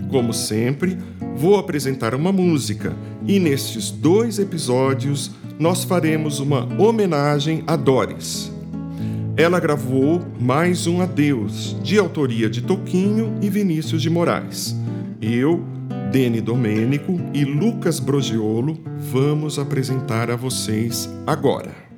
Como 0.09 0.33
sempre, 0.33 0.97
vou 1.37 1.57
apresentar 1.57 2.13
uma 2.13 2.33
música 2.33 2.93
e 3.25 3.39
nestes 3.39 3.91
dois 3.91 4.39
episódios 4.39 5.31
nós 5.57 5.85
faremos 5.85 6.39
uma 6.39 6.67
homenagem 6.77 7.63
a 7.65 7.77
Doris. 7.77 8.58
Ela 9.39 9.57
gravou 9.57 10.21
Mais 10.37 10.85
um 10.85 10.99
Adeus, 10.99 11.77
de 11.81 11.97
autoria 11.97 12.49
de 12.49 12.61
Toquinho 12.61 13.39
e 13.41 13.49
Vinícius 13.49 14.01
de 14.01 14.09
Moraes. 14.09 14.75
Eu, 15.21 15.63
Dene 16.11 16.41
Domênico 16.41 17.17
e 17.33 17.45
Lucas 17.45 18.01
Brogiolo 18.01 18.77
vamos 18.97 19.57
apresentar 19.57 20.29
a 20.29 20.35
vocês 20.35 21.09
agora. 21.25 21.88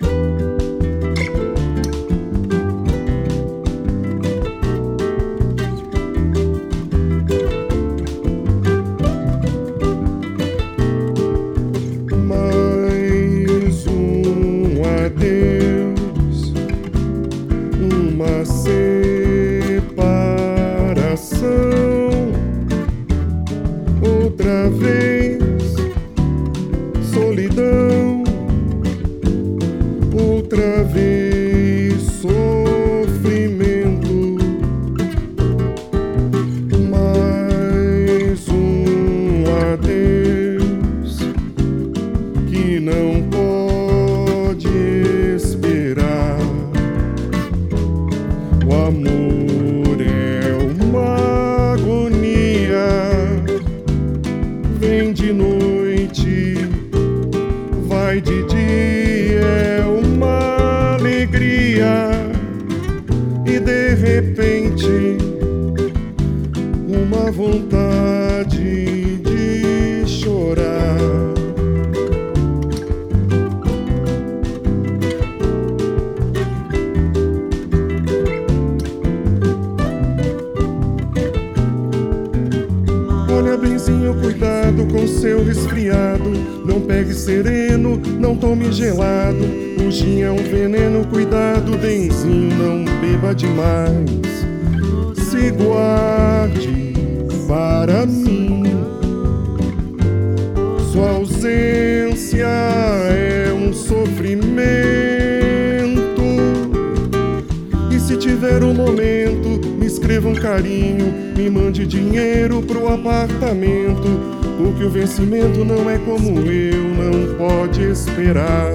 Se 108.12 108.18
tiver 108.18 108.62
um 108.62 108.74
momento, 108.74 109.66
me 109.80 109.86
escreva 109.86 110.28
um 110.28 110.36
carinho, 110.36 111.14
me 111.38 111.50
mande 111.50 111.88
dinheiro 111.88 112.62
pro 112.62 112.94
apartamento. 112.94 114.20
Porque 114.58 114.84
o 114.84 114.90
vencimento 114.90 115.64
não 115.64 115.90
é 115.90 115.98
como 116.00 116.40
eu, 116.42 116.84
não 116.90 117.36
pode 117.38 117.82
esperar. 117.84 118.74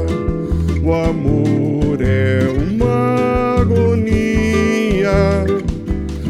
O 0.82 0.95
amor 0.95 1.99
é 2.01 2.49
uma 2.49 3.61
agonia, 3.61 5.45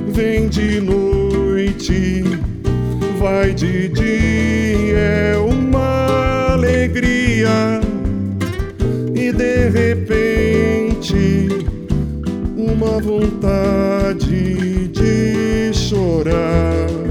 vem 0.09 0.49
de 0.49 0.81
noite, 0.81 2.25
vai 3.21 3.55
de 3.55 3.89
dia, 3.89 4.99
é 4.99 5.37
uma 5.37 6.55
alegria. 6.55 7.81
E 9.15 9.31
de 9.31 9.69
repente, 9.69 11.56
vontade 12.99 14.89
de 14.89 15.73
chorar. 15.73 17.06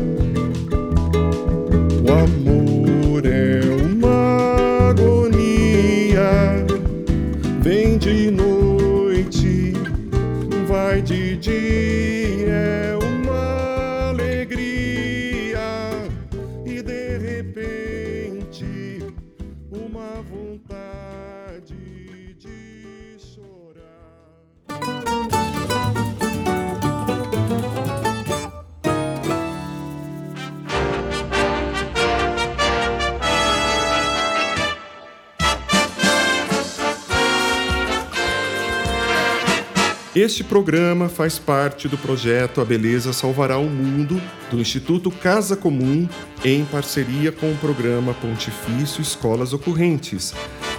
Este 40.25 40.43
programa 40.43 41.07
faz 41.07 41.37
parte 41.37 41.87
do 41.87 41.99
projeto 41.99 42.59
A 42.59 42.65
Beleza 42.65 43.13
Salvará 43.13 43.59
o 43.59 43.69
Mundo, 43.69 44.19
do 44.49 44.59
Instituto 44.59 45.11
Casa 45.11 45.55
Comum, 45.55 46.09
em 46.43 46.65
parceria 46.65 47.31
com 47.31 47.51
o 47.51 47.57
programa 47.57 48.11
Pontifício 48.15 49.03
Escolas 49.03 49.53
Ocorrentes. 49.53 50.33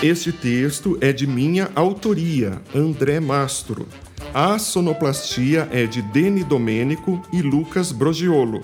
Este 0.02 0.30
texto 0.30 0.98
é 1.00 1.10
de 1.12 1.26
minha 1.26 1.70
autoria, 1.74 2.60
André 2.74 3.18
Mastro. 3.18 3.88
A 4.34 4.58
sonoplastia 4.58 5.66
é 5.72 5.86
de 5.86 6.02
Deni 6.02 6.44
Domênico 6.44 7.22
e 7.32 7.40
Lucas 7.40 7.92
Brogiolo, 7.92 8.60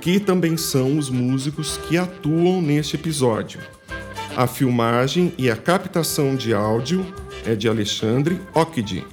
que 0.00 0.18
também 0.18 0.56
são 0.56 0.98
os 0.98 1.08
músicos 1.08 1.76
que 1.88 1.96
atuam 1.96 2.60
neste 2.60 2.96
episódio. 2.96 3.60
A 4.36 4.48
filmagem 4.48 5.32
e 5.38 5.48
a 5.50 5.56
captação 5.56 6.34
de 6.34 6.52
áudio 6.52 7.06
é 7.46 7.54
de 7.54 7.68
Alexandre 7.68 8.40
Occhidi. 8.54 9.04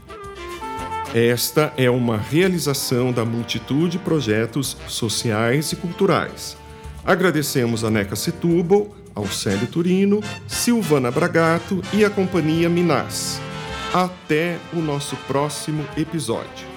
Esta 1.14 1.74
é 1.76 1.90
uma 1.90 2.18
realização 2.18 3.12
da 3.12 3.26
multitude 3.26 3.98
de 3.98 4.00
projetos 4.00 4.78
sociais 4.88 5.72
e 5.72 5.76
culturais. 5.76 6.56
Agradecemos 7.04 7.84
a 7.84 7.90
Neca 7.90 8.16
Setúbal, 8.16 8.96
ao 9.16 9.26
Célio 9.26 9.66
Turino, 9.66 10.22
Silvana 10.48 11.10
Bragato 11.10 11.82
e 11.92 12.06
a 12.06 12.12
Companhia 12.12 12.70
Minas. 12.70 13.42
Até 13.92 14.60
o 14.72 14.78
nosso 14.78 15.16
próximo 15.28 15.84
episódio. 15.98 16.69